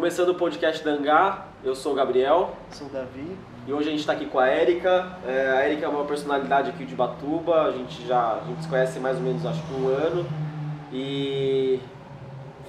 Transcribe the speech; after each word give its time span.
Começando 0.00 0.30
o 0.30 0.34
podcast 0.34 0.82
da 0.82 0.92
Angá, 0.92 1.46
eu 1.62 1.74
sou 1.74 1.92
o 1.92 1.94
Gabriel. 1.94 2.56
Sou 2.70 2.86
o 2.86 2.90
Davi. 2.90 3.36
E 3.66 3.70
hoje 3.70 3.88
a 3.88 3.90
gente 3.90 4.00
está 4.00 4.14
aqui 4.14 4.24
com 4.24 4.38
a 4.38 4.48
Érica. 4.48 5.18
É, 5.26 5.50
a 5.50 5.60
Érica 5.60 5.84
é 5.84 5.88
uma 5.90 6.06
personalidade 6.06 6.70
aqui 6.70 6.86
de 6.86 6.94
Batuba, 6.94 7.64
a 7.64 7.72
gente 7.72 8.06
já 8.06 8.36
a 8.36 8.44
gente 8.46 8.62
se 8.62 8.68
conhece 8.70 8.98
mais 8.98 9.18
ou 9.18 9.22
menos 9.22 9.44
acho 9.44 9.62
que 9.62 9.74
um 9.74 9.88
ano. 9.88 10.26
E 10.90 11.78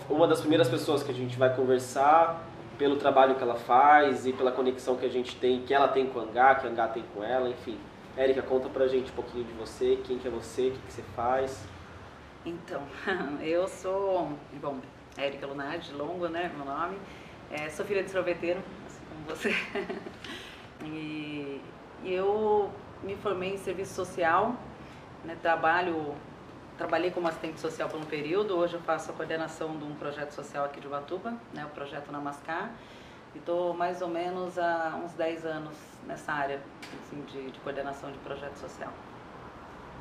uma 0.09 0.27
das 0.27 0.41
primeiras 0.41 0.67
pessoas 0.67 1.03
que 1.03 1.11
a 1.11 1.13
gente 1.13 1.39
vai 1.39 1.55
conversar 1.55 2.45
pelo 2.77 2.97
trabalho 2.97 3.35
que 3.35 3.41
ela 3.41 3.55
faz 3.55 4.27
e 4.27 4.34
pela 4.34 4.52
conexão 4.52 4.98
que 4.98 5.05
a 5.05 5.09
gente 5.09 5.38
tem, 5.38 5.61
que 5.61 5.73
ela 5.73 5.88
tem 5.88 6.07
com 6.07 6.20
a 6.20 6.23
Angá, 6.23 6.55
que 6.55 6.67
a 6.67 6.70
Angá 6.70 6.89
tem 6.89 7.05
com 7.16 7.23
ela, 7.23 7.48
enfim. 7.48 7.77
Érica, 8.17 8.41
conta 8.41 8.67
pra 8.67 8.89
gente 8.89 9.09
um 9.09 9.16
pouquinho 9.16 9.45
de 9.45 9.53
você, 9.53 9.98
quem 10.03 10.17
que 10.17 10.27
é 10.27 10.31
você, 10.31 10.67
o 10.67 10.71
que, 10.71 10.79
que 10.79 10.91
você 10.91 11.03
faz. 11.16 11.63
Então, 12.45 12.81
eu 13.41 13.70
sou, 13.70 14.34
bom, 14.61 14.81
Érica 15.17 15.48
Lunardi, 15.48 15.93
longo, 15.93 16.27
né, 16.27 16.52
meu 16.55 16.66
nome. 16.66 16.98
É, 17.51 17.69
sou 17.69 17.85
filha 17.85 18.01
de 18.01 18.09
sorveteiro, 18.09 18.61
assim 18.87 19.01
como 19.09 19.35
você. 19.35 19.55
e, 20.85 21.61
e 22.01 22.13
eu 22.13 22.71
me 23.03 23.15
formei 23.17 23.53
em 23.53 23.57
serviço 23.57 23.93
social, 23.93 24.55
né, 25.25 25.37
trabalho, 25.41 26.15
trabalhei 26.77 27.11
como 27.11 27.27
assistente 27.27 27.59
social 27.59 27.89
por 27.89 27.99
um 27.99 28.05
período, 28.05 28.55
hoje 28.55 28.75
eu 28.75 28.79
faço 28.79 29.11
a 29.11 29.13
coordenação 29.13 29.77
de 29.77 29.83
um 29.83 29.93
projeto 29.95 30.31
social 30.31 30.63
aqui 30.63 30.79
de 30.79 30.87
Ubatuba, 30.87 31.33
né, 31.53 31.65
o 31.65 31.69
projeto 31.69 32.09
Namascar, 32.09 32.71
e 33.35 33.37
estou 33.37 33.73
mais 33.73 34.02
ou 34.02 34.07
menos 34.07 34.57
há 34.57 34.97
uns 35.03 35.11
10 35.13 35.45
anos 35.45 35.75
nessa 36.07 36.31
área 36.31 36.61
assim, 37.03 37.21
de, 37.23 37.52
de 37.52 37.59
coordenação 37.59 38.11
de 38.13 38.17
projeto 38.19 38.55
social. 38.55 38.93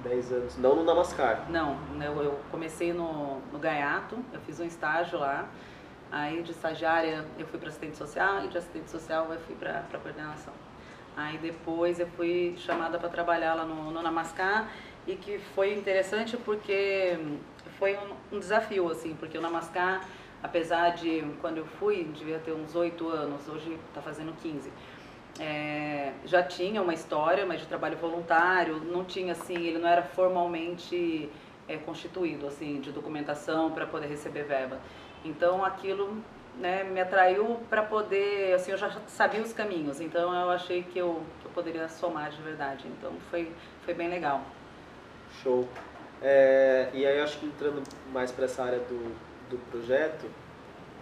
10 0.05 0.33
anos, 0.33 0.57
não 0.57 0.77
no 0.77 0.85
Namaskar. 0.85 1.51
Não, 1.51 1.77
eu, 2.01 2.23
eu 2.23 2.41
comecei 2.51 2.93
no, 2.93 3.41
no 3.53 3.59
Gaiato, 3.59 4.17
eu 4.33 4.41
fiz 4.41 4.61
um 4.61 4.65
estágio 4.65 5.19
lá, 5.19 5.49
aí 6.11 6.43
de 6.43 6.51
estagiária 6.51 7.25
eu 7.39 7.47
fui 7.47 7.59
para 7.59 7.69
assistente 7.69 7.97
social 7.97 8.45
e 8.45 8.49
de 8.49 8.59
assistente 8.59 8.91
social 8.91 9.33
eu 9.33 9.41
fui 9.41 9.55
para 9.55 9.83
coordenação. 10.01 10.55
Aí 11.17 11.39
depois 11.39 11.99
eu 12.01 12.07
fui 12.09 12.55
chamada 12.57 12.99
para 12.99 13.09
trabalhar 13.09 13.55
lá 13.55 13.65
no, 13.65 13.91
no 13.91 14.03
Namaskar 14.03 14.71
e 15.07 15.17
que 15.17 15.39
foi 15.55 15.75
interessante 15.75 16.37
porque 16.37 17.19
foi 17.79 17.97
um, 17.97 18.37
um 18.37 18.39
desafio, 18.39 18.91
assim, 18.91 19.15
porque 19.19 19.37
o 19.37 19.41
Namaskar, 19.41 20.07
apesar 20.43 20.91
de 20.91 21.25
quando 21.41 21.59
eu 21.59 21.67
fui, 21.67 22.05
devia 22.05 22.39
ter 22.39 22.53
uns 22.53 22.75
8 22.75 23.09
anos, 23.09 23.49
hoje 23.49 23.79
está 23.89 24.01
fazendo 24.01 24.33
15, 24.41 24.71
é, 25.39 26.13
já 26.25 26.43
tinha 26.43 26.83
uma 26.83 26.93
história, 26.93 27.47
mas 27.47 27.61
de 27.61 27.67
trabalho 27.67 27.97
voluntário, 27.97 28.77
não 28.85 29.05
tinha 29.05 29.33
assim, 29.33 29.57
ele 29.57 29.79
não 29.79 29.89
era 29.89 30.03
formalmente 30.03 31.29
é, 31.71 31.77
constituído 31.79 32.47
assim 32.47 32.81
de 32.81 32.91
documentação 32.91 33.71
para 33.71 33.87
poder 33.87 34.09
receber 34.09 34.45
verba. 34.45 34.79
Então 35.25 35.65
aquilo 35.65 36.17
né, 36.59 36.85
me 36.85 37.01
atraiu 37.01 37.61
para 37.69 37.83
poder, 37.83 38.55
assim, 38.55 38.73
eu 38.73 38.77
já 38.77 38.91
sabia 39.07 39.41
os 39.41 39.53
caminhos, 39.53 40.01
então 40.01 40.35
eu 40.35 40.51
achei 40.51 40.83
que 40.83 40.99
eu, 40.99 41.23
que 41.41 41.47
eu 41.47 41.51
poderia 41.53 41.89
somar 41.89 42.31
de 42.31 42.43
verdade. 42.43 42.87
Então 42.89 43.13
foi, 43.31 43.53
foi 43.85 43.95
bem 43.95 44.09
legal. 44.09 44.43
Show. 45.43 45.69
É, 46.23 46.91
e 46.93 47.07
aí 47.07 47.21
acho 47.21 47.39
que 47.39 47.47
entrando 47.47 47.83
mais 48.13 48.31
para 48.31 48.45
essa 48.45 48.63
área 48.63 48.79
do, 48.81 49.15
do 49.49 49.59
projeto, 49.71 50.27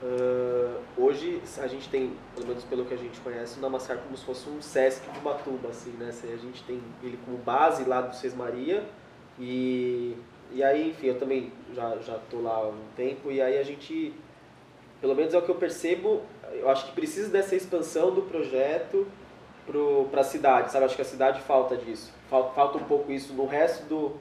Uh, 0.00 0.80
hoje 0.96 1.42
a 1.58 1.66
gente 1.66 1.88
tem, 1.88 2.16
pelo 2.32 2.46
menos 2.46 2.62
pelo 2.62 2.84
que 2.84 2.94
a 2.94 2.96
gente 2.96 3.18
conhece, 3.18 3.58
o 3.58 3.60
Namaskar 3.60 3.98
como 3.98 4.16
se 4.16 4.24
fosse 4.24 4.48
um 4.48 4.62
Sesc 4.62 5.10
de 5.10 5.18
Batuba, 5.18 5.70
assim, 5.70 5.90
né? 5.90 6.10
A 6.10 6.36
gente 6.36 6.62
tem 6.62 6.80
ele 7.02 7.18
como 7.24 7.36
base 7.38 7.82
lá 7.82 8.00
do 8.00 8.14
Seis 8.14 8.32
Maria 8.32 8.84
e, 9.40 10.16
e 10.52 10.62
aí, 10.62 10.90
enfim, 10.90 11.08
eu 11.08 11.18
também 11.18 11.52
já, 11.74 11.96
já 11.96 12.18
tô 12.30 12.40
lá 12.40 12.54
há 12.56 12.68
um 12.68 12.80
tempo 12.96 13.30
e 13.30 13.40
aí 13.40 13.58
a 13.58 13.62
gente, 13.62 14.14
pelo 15.00 15.14
menos 15.14 15.34
é 15.34 15.38
o 15.38 15.42
que 15.42 15.50
eu 15.50 15.54
percebo, 15.54 16.22
eu 16.52 16.68
acho 16.68 16.86
que 16.86 16.92
precisa 16.92 17.28
dessa 17.28 17.54
expansão 17.54 18.12
do 18.12 18.22
projeto 18.22 19.06
para 20.10 20.22
a 20.22 20.24
cidade, 20.24 20.72
sabe? 20.72 20.86
Acho 20.86 20.96
que 20.96 21.02
a 21.02 21.04
cidade 21.04 21.40
falta 21.42 21.76
disso. 21.76 22.12
Falta, 22.30 22.54
falta 22.54 22.78
um 22.78 22.84
pouco 22.84 23.12
isso 23.12 23.34
no 23.34 23.46
resto 23.46 23.84
do, 23.84 24.16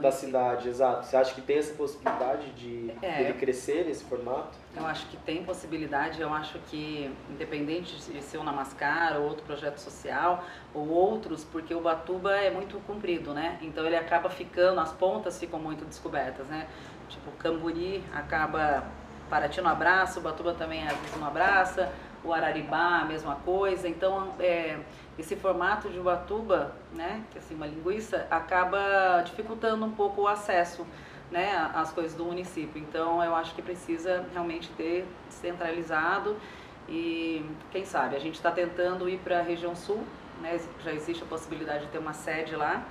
da 0.00 0.12
cidade, 0.12 0.68
exato. 0.68 1.06
Você 1.06 1.16
acha 1.16 1.34
que 1.34 1.40
tem 1.40 1.58
essa 1.58 1.74
possibilidade 1.74 2.50
de 2.52 2.90
é, 3.02 3.22
ele 3.22 3.34
crescer 3.34 3.84
nesse 3.84 4.04
formato? 4.04 4.56
Eu 4.76 4.86
acho 4.86 5.06
que 5.06 5.16
tem 5.18 5.42
possibilidade. 5.44 6.20
Eu 6.20 6.32
acho 6.32 6.58
que, 6.70 7.10
independente 7.30 7.96
de 7.96 8.22
ser 8.22 8.38
o 8.38 8.44
Namascar 8.44 9.16
ou 9.18 9.24
outro 9.24 9.44
projeto 9.44 9.78
social 9.78 10.44
ou 10.72 10.88
outros, 10.88 11.44
porque 11.44 11.74
o 11.74 11.80
Batuba 11.80 12.32
é 12.36 12.50
muito 12.50 12.78
comprido, 12.86 13.34
né? 13.34 13.58
Então 13.62 13.84
ele 13.84 13.96
acaba 13.96 14.30
ficando, 14.30 14.80
as 14.80 14.92
pontas 14.92 15.38
ficam 15.38 15.58
muito 15.58 15.84
descobertas, 15.84 16.46
né? 16.46 16.66
Tipo, 17.08 17.30
Camburi 17.32 18.02
acaba 18.14 18.84
Paraty 19.28 19.60
no 19.60 19.68
abraço, 19.68 20.20
o 20.20 20.22
Batuba 20.22 20.54
também 20.54 20.86
às 20.86 20.96
vezes 20.96 21.16
não 21.18 21.26
abraça, 21.26 21.92
o 22.24 22.32
Araribá 22.32 23.00
a 23.00 23.04
mesma 23.04 23.36
coisa. 23.36 23.88
Então, 23.88 24.34
é, 24.40 24.78
esse 25.18 25.34
formato 25.34 25.88
de 25.88 25.98
Ubatuba, 25.98 26.72
né, 26.94 27.24
que 27.30 27.38
é 27.38 27.40
assim 27.40 27.54
uma 27.54 27.66
linguiça, 27.66 28.26
acaba 28.30 29.22
dificultando 29.24 29.84
um 29.84 29.90
pouco 29.90 30.22
o 30.22 30.28
acesso, 30.28 30.86
né, 31.30 31.70
às 31.74 31.92
coisas 31.92 32.14
do 32.14 32.24
município. 32.24 32.80
Então, 32.80 33.22
eu 33.22 33.34
acho 33.34 33.54
que 33.54 33.60
precisa 33.60 34.24
realmente 34.32 34.70
ter 34.70 35.06
centralizado 35.28 36.36
e 36.88 37.44
quem 37.70 37.84
sabe 37.84 38.16
a 38.16 38.18
gente 38.18 38.36
está 38.36 38.50
tentando 38.50 39.08
ir 39.08 39.18
para 39.18 39.40
a 39.40 39.42
região 39.42 39.74
sul, 39.74 40.02
né, 40.40 40.58
já 40.84 40.92
existe 40.92 41.22
a 41.22 41.26
possibilidade 41.26 41.86
de 41.86 41.90
ter 41.90 41.98
uma 41.98 42.12
sede 42.12 42.54
lá. 42.54 42.86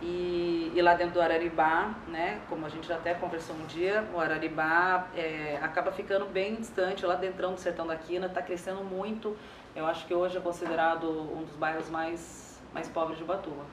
E, 0.00 0.72
e, 0.74 0.80
lá 0.80 0.94
dentro 0.94 1.14
do 1.14 1.20
Araribá, 1.20 1.92
né, 2.06 2.40
como 2.48 2.64
a 2.64 2.68
gente 2.68 2.86
já 2.86 2.94
até 2.94 3.14
conversou 3.14 3.56
um 3.56 3.66
dia, 3.66 4.04
o 4.14 4.20
Araribá 4.20 5.08
é, 5.16 5.58
acaba 5.60 5.90
ficando 5.90 6.26
bem 6.26 6.54
distante, 6.54 7.04
lá 7.04 7.16
dentro 7.16 7.48
do 7.50 7.58
Sertão 7.58 7.84
da 7.84 7.96
Quina, 7.96 8.26
está 8.26 8.40
crescendo 8.40 8.84
muito 8.84 9.36
eu 9.78 9.86
acho 9.86 10.06
que 10.06 10.14
hoje 10.14 10.36
é 10.36 10.40
considerado 10.40 11.08
um 11.08 11.44
dos 11.44 11.54
bairros 11.54 11.88
mais, 11.88 12.60
mais 12.74 12.88
pobres 12.88 13.16
de 13.16 13.22
Ubatuba. 13.22 13.64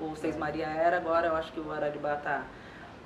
O 0.00 0.14
Seis 0.14 0.36
Maria 0.36 0.66
era, 0.66 0.96
agora 0.98 1.26
eu 1.26 1.34
acho 1.34 1.52
que 1.52 1.58
o 1.58 1.72
Araribá 1.72 2.14
está 2.14 2.44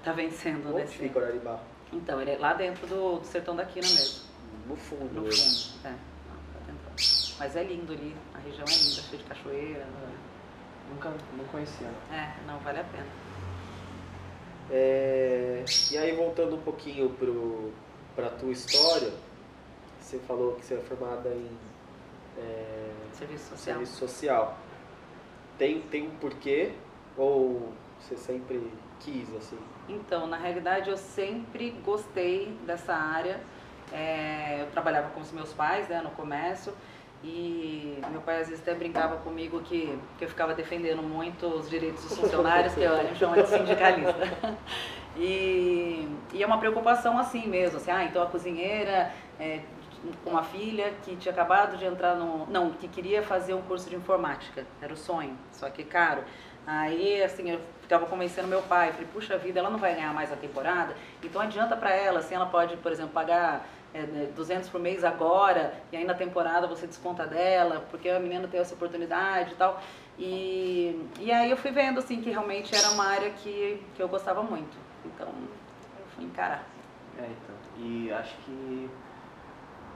tá 0.02 0.12
vencendo. 0.12 0.69
Onde 0.69 0.82
nesse... 0.82 0.98
fica 0.98 1.19
o 1.19 1.22
Araribá? 1.22 1.58
Então, 1.91 2.20
ele 2.20 2.32
é 2.32 2.36
lá 2.36 2.52
dentro 2.52 2.86
do, 2.86 3.19
do 3.20 3.25
sertão 3.25 3.56
da 3.56 3.64
Quina 3.64 3.88
mesmo. 3.88 4.25
No 4.66 4.76
fundo. 4.76 5.04
No 5.14 5.32
fundo, 5.32 5.86
é. 5.86 5.88
Tá 5.88 6.91
Mas 7.38 7.56
é 7.56 7.64
lindo 7.64 7.94
ali, 7.94 8.14
a 8.34 8.38
região 8.38 8.64
é 8.69 8.72
linda, 8.72 9.02
cheia 9.02 9.22
de 9.22 9.25
cachoeira. 9.25 9.84
Né? 9.84 10.16
Nunca 10.91 11.12
não 11.37 11.45
conhecia. 11.47 11.89
É, 12.12 12.33
não, 12.47 12.59
vale 12.61 12.81
a 12.81 12.84
pena. 12.84 13.06
É, 14.71 15.65
e 15.91 15.99
aí 15.99 16.17
voltando 16.17 16.56
um 16.56 16.61
pouquinho 16.61 17.15
para 18.15 18.27
a 18.27 18.31
tua 18.31 18.53
história, 18.53 19.12
você 20.00 20.19
falou 20.21 20.55
que 20.55 20.65
você 20.65 20.75
é 20.75 20.81
formada 20.81 21.28
em 21.28 21.50
é, 22.39 22.91
serviço 23.12 23.50
social. 23.50 23.59
Serviço 23.59 23.97
social. 23.97 24.59
Tem, 25.59 25.81
tem 25.83 26.09
um 26.09 26.17
porquê 26.17 26.73
ou 27.17 27.73
você 28.00 28.17
sempre 28.17 28.73
quis 29.00 29.34
assim? 29.37 29.59
Então, 29.89 30.27
na 30.27 30.37
realidade, 30.37 30.91
eu 30.91 30.97
sempre 30.97 31.71
gostei 31.84 32.56
dessa 32.67 32.94
área. 32.94 33.41
É, 33.93 34.62
eu 34.62 34.71
trabalhava 34.71 35.11
com 35.11 35.21
os 35.21 35.31
meus 35.31 35.53
pais 35.53 35.89
né, 35.89 36.00
no 36.00 36.11
comércio 36.11 36.73
e 37.25 37.99
meu 38.11 38.21
pai 38.21 38.41
às 38.41 38.49
vezes 38.49 38.62
até 38.62 38.75
brincava 38.75 39.17
comigo 39.17 39.61
que, 39.62 39.99
que 40.19 40.25
eu 40.25 40.29
ficava 40.29 40.53
defendendo 40.53 41.03
muito 41.03 41.47
os 41.47 41.71
direitos 41.71 42.05
dos 42.05 42.19
funcionários, 42.19 42.75
que 42.75 42.83
eu, 42.83 42.93
a 42.93 43.03
gente 43.03 43.19
chama 43.19 43.43
de 43.43 43.49
sindicalista. 43.49 44.59
E, 45.17 46.09
e 46.33 46.43
é 46.43 46.47
uma 46.47 46.59
preocupação 46.59 47.17
assim 47.17 47.47
mesmo, 47.47 47.77
assim, 47.77 47.89
ah, 47.89 48.03
então 48.03 48.21
a 48.21 48.27
cozinheira 48.27 49.12
é, 49.39 49.61
com 50.25 50.31
uma 50.31 50.43
filha 50.43 50.93
que 51.05 51.15
tinha 51.15 51.33
acabado 51.33 51.77
de 51.77 51.85
entrar 51.85 52.17
no. 52.17 52.47
Não, 52.47 52.73
que 52.73 52.89
queria 52.89 53.23
fazer 53.23 53.55
um 53.55 53.62
curso 53.62 53.89
de 53.89 53.95
informática. 53.95 54.67
Era 54.83 54.93
o 54.93 54.97
sonho, 54.97 55.39
só 55.53 55.71
que 55.71 55.85
caro. 55.85 56.25
Aí, 56.67 57.23
assim, 57.23 57.51
eu 57.51 57.61
ficava 57.83 58.06
convencendo 58.06 58.49
meu 58.49 58.62
pai, 58.62 58.91
falei, 58.91 59.06
puxa 59.12 59.37
vida, 59.37 59.61
ela 59.61 59.70
não 59.70 59.79
vai 59.79 59.94
ganhar 59.94 60.12
mais 60.15 60.32
a 60.32 60.37
temporada, 60.37 60.97
então 61.23 61.41
adianta 61.41 61.77
para 61.77 61.94
ela, 61.94 62.20
assim, 62.20 62.35
ela 62.35 62.47
pode, 62.47 62.77
por 62.79 62.91
exemplo, 62.91 63.12
pagar 63.12 63.67
é, 63.94 64.26
200 64.35 64.69
por 64.69 64.81
mês 64.81 65.05
agora, 65.05 65.73
e 65.93 65.96
aí 65.96 66.05
na 66.05 66.14
temporada 66.14 66.67
você 66.67 66.87
desconta 66.87 67.25
dela, 67.26 67.87
porque 67.91 68.08
a 68.11 68.19
menina 68.19 68.49
tem 68.49 68.61
essa 68.61 68.75
oportunidade 68.75 69.52
e 69.52 69.55
tal. 69.55 69.81
E, 70.19 71.08
e 71.20 71.31
aí 71.31 71.50
eu 71.50 71.56
fui 71.56 71.70
vendo, 71.70 72.00
assim, 72.00 72.20
que 72.20 72.31
realmente 72.31 72.75
era 72.75 72.91
uma 72.91 73.06
área 73.06 73.31
que, 73.31 73.81
que 73.94 74.02
eu 74.02 74.08
gostava 74.08 74.43
muito. 74.43 74.76
Então, 75.05 75.29
eu 75.29 76.06
fui 76.14 76.25
encarar. 76.25 76.67
É, 77.19 77.23
então, 77.23 77.56
e 77.79 78.12
acho 78.12 78.37
que 78.38 78.91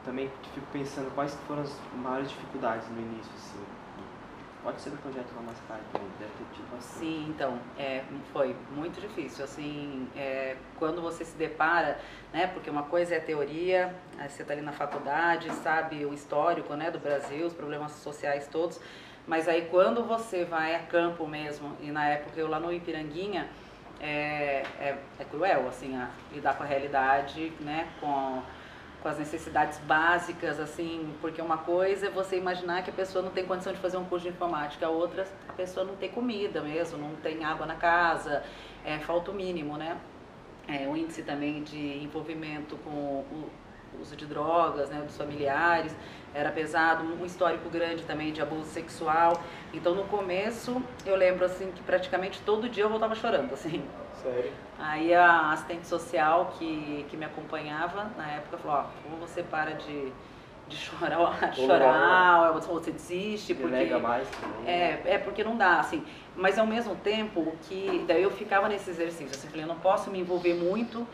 também 0.05 0.31
fico 0.55 0.67
pensando 0.73 1.13
quais 1.15 1.35
foram 1.47 1.63
as 1.63 1.77
maiores 1.97 2.31
dificuldades 2.31 2.89
no 2.91 3.01
início, 3.01 3.33
assim. 3.37 3.65
Pode 4.69 4.83
ser 4.83 4.91
do 4.91 4.99
projeto 4.99 5.29
Caro 5.67 5.81
também, 5.91 6.09
deve 6.19 6.31
ter 6.33 6.55
tido 6.55 6.71
bastante. 6.71 6.99
Sim, 6.99 7.27
então, 7.31 7.59
é, 7.79 8.05
foi 8.35 8.55
muito 8.71 9.01
difícil, 9.01 9.43
assim, 9.43 10.07
é, 10.15 10.57
quando 10.79 11.01
você 11.01 11.25
se 11.25 11.35
depara, 11.39 11.99
né, 12.35 12.49
porque 12.49 12.69
uma 12.69 12.83
coisa 12.83 13.15
é 13.15 13.19
teoria, 13.19 13.95
você 14.29 14.43
está 14.43 14.53
ali 14.53 14.61
na 14.61 14.73
faculdade, 14.73 15.51
sabe 15.55 16.05
o 16.05 16.13
histórico, 16.13 16.75
né, 16.75 16.91
do 16.91 16.99
Brasil, 16.99 17.47
os 17.47 17.55
problemas 17.55 17.93
sociais 17.93 18.47
todos, 18.47 18.79
mas 19.27 19.49
aí 19.49 19.69
quando 19.71 20.05
você 20.05 20.45
vai 20.45 20.75
a 20.75 20.81
campo 20.81 21.27
mesmo, 21.27 21.75
e 21.81 21.91
na 21.91 22.07
época 22.07 22.39
eu 22.39 22.47
lá 22.47 22.61
no 22.61 22.71
Ipiranguinha, 22.71 23.49
é, 23.99 24.65
é, 24.79 24.99
é 25.19 25.25
cruel, 25.25 25.67
assim, 25.67 25.97
a, 25.97 26.11
lidar 26.31 26.59
com 26.59 26.63
a 26.63 26.67
realidade, 26.67 27.55
né, 27.61 27.89
com 27.99 28.43
com 29.03 29.09
as 29.09 29.19
necessidades 29.19 29.79
básicas, 29.81 30.59
assim, 30.59 31.15
porque 31.21 31.41
uma 31.41 31.59
coisa 31.59 32.07
é 32.07 32.11
você 32.11 32.37
imaginar 32.37 32.83
que 32.83 32.91
a 32.91 32.93
pessoa 32.93 33.23
não 33.23 33.31
tem 33.31 33.45
condição 33.47 33.73
de 33.73 33.79
fazer 33.79 33.97
um 33.97 34.05
curso 34.05 34.25
de 34.25 34.31
informática, 34.31 34.87
a 34.87 34.91
outra 34.91 35.27
a 35.49 35.53
pessoa 35.53 35.87
não 35.87 35.97
tem 35.97 36.11
comida 36.11 36.61
mesmo, 36.61 36.99
não 36.99 37.15
tem 37.17 37.45
água 37.45 37.65
na 37.65 37.77
casa, 37.77 38.43
é, 38.85 38.99
falta 38.99 39.31
o 39.31 39.35
mínimo, 39.35 39.77
né? 39.77 39.97
É, 40.67 40.87
o 40.87 40.97
índice 40.97 41.23
também 41.23 41.63
de 41.63 42.03
envolvimento 42.03 42.77
com 42.79 42.91
o 42.91 43.51
uso 44.01 44.17
de 44.17 44.27
drogas, 44.27 44.89
né, 44.91 45.01
dos 45.01 45.17
familiares, 45.17 45.95
era 46.35 46.51
pesado, 46.51 47.05
um 47.05 47.25
histórico 47.25 47.69
grande 47.69 48.05
também 48.05 48.33
de 48.33 48.41
abuso 48.41 48.67
sexual. 48.67 49.41
Então 49.73 49.95
no 49.95 50.05
começo 50.05 50.83
eu 51.05 51.17
lembro 51.17 51.45
assim 51.45 51.71
que 51.73 51.83
praticamente 51.83 52.41
todo 52.43 52.69
dia 52.69 52.85
eu 52.85 52.91
voltava 52.91 53.15
chorando, 53.15 53.53
assim. 53.53 53.83
Sério? 54.23 54.53
Aí 54.79 55.15
a 55.15 55.53
assistente 55.53 55.87
social 55.87 56.55
que, 56.59 57.05
que 57.09 57.17
me 57.17 57.25
acompanhava 57.25 58.11
na 58.17 58.31
época 58.33 58.59
falou, 58.59 58.79
ó, 58.79 59.13
ou 59.13 59.19
você 59.19 59.43
para 59.43 59.73
de, 59.73 60.13
de 60.69 60.77
chorar, 60.79 61.55
chorar, 61.55 62.53
ou 62.55 62.61
você 62.61 62.91
desiste, 62.91 63.55
porque. 63.55 63.71
Delega 63.71 63.99
mais 63.99 64.29
também. 64.29 64.73
É, 64.73 65.03
é 65.05 65.19
porque 65.19 65.43
não 65.43 65.57
dá, 65.57 65.81
assim. 65.81 66.05
Mas 66.37 66.59
ao 66.59 66.67
mesmo 66.67 66.95
tempo, 66.97 67.57
que. 67.63 68.05
Daí 68.07 68.23
eu 68.23 68.31
ficava 68.31 68.69
nesse 68.69 68.91
exercício, 68.91 69.37
assim, 69.37 69.49
falei, 69.49 69.65
eu 69.65 69.69
não 69.69 69.79
posso 69.79 70.11
me 70.11 70.21
envolver 70.21 70.55
muito, 70.55 71.07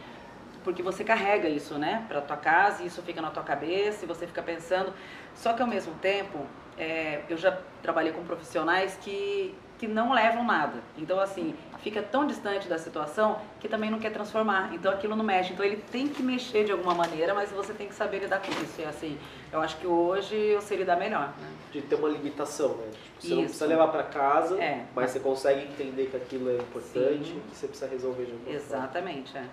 porque 0.65 0.83
você 0.83 1.05
carrega 1.05 1.49
isso, 1.49 1.79
né, 1.79 2.05
para 2.09 2.21
tua 2.23 2.37
casa, 2.39 2.83
e 2.83 2.87
isso 2.87 3.03
fica 3.03 3.21
na 3.21 3.31
tua 3.31 3.43
cabeça, 3.43 4.05
e 4.05 4.09
você 4.09 4.27
fica 4.27 4.43
pensando. 4.43 4.93
Só 5.35 5.53
que 5.53 5.61
ao 5.61 5.69
mesmo 5.69 5.95
tempo, 5.97 6.39
é, 6.79 7.21
eu 7.29 7.37
já 7.37 7.57
trabalhei 7.83 8.13
com 8.13 8.25
profissionais 8.25 8.99
que, 9.01 9.55
que 9.79 9.87
não 9.87 10.13
levam 10.13 10.45
nada. 10.45 10.81
Então, 10.97 11.21
assim, 11.21 11.55
fica 11.81 12.03
tão 12.03 12.27
distante 12.27 12.67
da 12.67 12.79
situação 12.79 13.39
que 13.61 13.69
também 13.69 13.91
não 13.91 13.99
quer 13.99 14.11
transformar. 14.11 14.71
Então, 14.73 14.91
aquilo 14.91 15.15
não 15.15 15.25
mexe. 15.25 15.53
Então, 15.53 15.65
ele 15.65 15.77
tem 15.93 16.09
que 16.09 16.23
mexer 16.23 16.65
de 16.65 16.73
alguma 16.73 16.95
maneira, 16.95 17.35
mas 17.35 17.51
você 17.51 17.75
tem 17.75 17.87
que 17.87 17.95
saber 17.95 18.21
lidar 18.21 18.41
com 18.41 18.51
isso. 18.63 18.81
E, 18.81 18.85
assim, 18.85 19.19
eu 19.53 19.61
acho 19.61 19.77
que 19.77 19.87
hoje 19.87 20.35
eu 20.35 20.63
sei 20.63 20.79
lidar 20.79 20.97
melhor. 20.97 21.29
Né? 21.41 21.49
De 21.73 21.83
ter 21.83 21.97
uma 21.97 22.09
limitação, 22.09 22.77
né? 22.77 22.87
Tipo, 22.93 23.21
você 23.21 23.27
Isso. 23.27 23.35
não 23.37 23.43
precisa 23.45 23.67
levar 23.67 23.89
para 23.89 24.03
casa, 24.05 24.61
É. 24.63 24.85
mas 24.95 25.11
você 25.11 25.21
consegue 25.21 25.63
entender 25.67 26.07
que 26.07 26.17
aquilo 26.17 26.49
é 26.51 26.55
importante 26.57 27.25
Sim. 27.25 27.37
e 27.45 27.51
que 27.51 27.57
você 27.57 27.67
precisa 27.67 27.91
resolver 27.91 28.25
de 28.25 28.33
alguma 28.33 28.45
forma. 28.47 28.57
Exatamente, 28.57 29.37
é. 29.37 29.45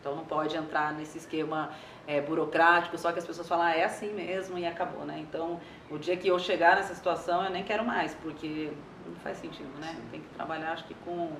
Então 0.00 0.14
não 0.14 0.24
pode 0.24 0.56
entrar 0.56 0.92
nesse 0.92 1.18
esquema 1.18 1.70
é, 2.06 2.20
burocrático, 2.20 2.96
só 2.96 3.12
que 3.12 3.18
as 3.18 3.26
pessoas 3.26 3.48
falam, 3.48 3.66
ah, 3.66 3.74
é 3.74 3.84
assim 3.84 4.12
mesmo 4.12 4.58
e 4.58 4.64
acabou, 4.66 5.04
né? 5.04 5.18
Então, 5.18 5.60
o 5.90 5.98
dia 5.98 6.16
que 6.16 6.28
eu 6.28 6.38
chegar 6.38 6.76
nessa 6.76 6.94
situação, 6.94 7.44
eu 7.44 7.50
nem 7.50 7.64
quero 7.64 7.84
mais, 7.84 8.14
porque 8.14 8.70
não 9.06 9.16
faz 9.16 9.38
sentido, 9.38 9.68
né? 9.80 9.96
Tem 10.10 10.20
que 10.20 10.28
trabalhar, 10.34 10.72
acho 10.72 10.84
que 10.84 10.94
com... 11.04 11.32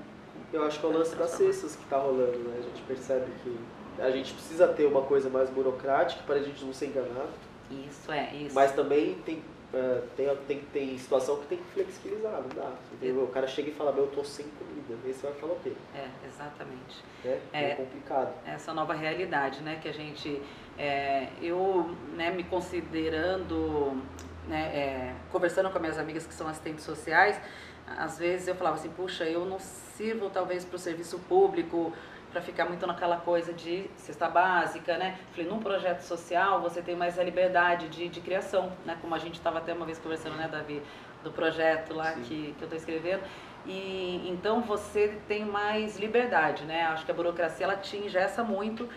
Eu 0.52 0.64
acho 0.64 0.78
que 0.80 0.86
é 0.86 0.88
o 0.88 0.92
lance 0.92 1.14
das 1.16 1.30
cestas 1.30 1.76
que 1.76 1.84
tá 1.86 1.98
rolando, 1.98 2.38
né? 2.38 2.56
A 2.58 2.62
gente 2.62 2.82
percebe 2.82 3.26
que 3.42 3.58
a 4.00 4.10
gente 4.10 4.32
precisa 4.32 4.68
ter 4.68 4.86
uma 4.86 5.02
coisa 5.02 5.28
mais 5.28 5.50
burocrática 5.50 6.22
para 6.26 6.36
a 6.36 6.42
gente 6.42 6.64
não 6.64 6.72
ser 6.72 6.86
enganado, 6.86 7.30
Isso, 7.70 8.10
é, 8.12 8.34
isso. 8.34 8.54
mas 8.54 8.72
também 8.72 9.14
tem, 9.24 9.42
é, 9.72 10.02
tem, 10.16 10.36
tem, 10.46 10.60
tem 10.72 10.98
situação 10.98 11.36
que 11.40 11.46
tem 11.46 11.58
que 11.58 11.64
flexibilizar, 11.72 12.32
não 12.32 12.48
dá. 12.48 12.72
entendeu? 12.92 13.24
O 13.24 13.28
cara 13.28 13.46
chega 13.46 13.68
e 13.68 13.74
fala, 13.74 13.92
meu, 13.92 14.04
eu 14.04 14.10
tô 14.10 14.24
sem 14.24 14.46
comida. 14.58 14.94
Aí 15.04 15.12
você 15.12 15.26
vai 15.26 15.36
falar 15.36 15.52
o 15.52 15.60
quê? 15.60 15.72
É, 15.94 16.08
exatamente. 16.26 17.04
Né? 17.22 17.40
É. 17.52 17.70
é 17.70 17.74
complicado. 17.74 18.32
essa 18.46 18.72
nova 18.72 18.94
realidade, 18.94 19.60
né, 19.62 19.78
que 19.80 19.88
a 19.88 19.92
gente, 19.92 20.40
é, 20.78 21.28
eu, 21.42 21.94
né, 22.14 22.30
me 22.30 22.44
considerando, 22.44 24.02
né, 24.48 24.60
é, 24.74 25.14
conversando 25.30 25.68
com 25.68 25.76
as 25.76 25.82
minhas 25.82 25.98
amigas 25.98 26.26
que 26.26 26.32
são 26.32 26.48
assistentes 26.48 26.84
sociais, 26.84 27.38
às 27.86 28.18
vezes 28.18 28.48
eu 28.48 28.54
falava 28.54 28.76
assim, 28.76 28.90
puxa, 28.90 29.24
eu 29.24 29.44
não 29.44 29.58
sirvo 29.58 30.30
talvez 30.30 30.64
para 30.64 30.76
o 30.76 30.78
serviço 30.78 31.18
público, 31.20 31.92
para 32.30 32.42
ficar 32.42 32.66
muito 32.66 32.86
naquela 32.86 33.16
coisa 33.16 33.52
de 33.52 33.88
cesta 33.96 34.28
básica, 34.28 34.96
né? 34.96 35.18
Falei, 35.32 35.48
num 35.48 35.58
projeto 35.58 36.02
social 36.02 36.60
você 36.60 36.82
tem 36.82 36.94
mais 36.94 37.18
a 37.18 37.24
liberdade 37.24 37.88
de, 37.88 38.08
de 38.08 38.20
criação, 38.20 38.72
né? 38.84 38.96
Como 39.00 39.14
a 39.14 39.18
gente 39.18 39.34
estava 39.34 39.58
até 39.58 39.72
uma 39.72 39.86
vez 39.86 39.98
conversando, 39.98 40.36
né, 40.36 40.48
Davi, 40.50 40.82
do 41.22 41.30
projeto 41.30 41.94
lá 41.94 42.12
Sim. 42.12 42.22
que, 42.22 42.54
que 42.56 42.62
eu 42.62 42.66
estou 42.66 42.76
escrevendo. 42.76 43.22
E 43.66 44.28
então 44.28 44.60
você 44.62 45.18
tem 45.26 45.44
mais 45.44 45.98
liberdade, 45.98 46.64
né? 46.64 46.84
Acho 46.84 47.04
que 47.04 47.10
a 47.10 47.14
burocracia 47.14 47.64
ela 47.64 47.76
te 47.76 47.96
ingessa 47.96 48.42
muito 48.42 48.88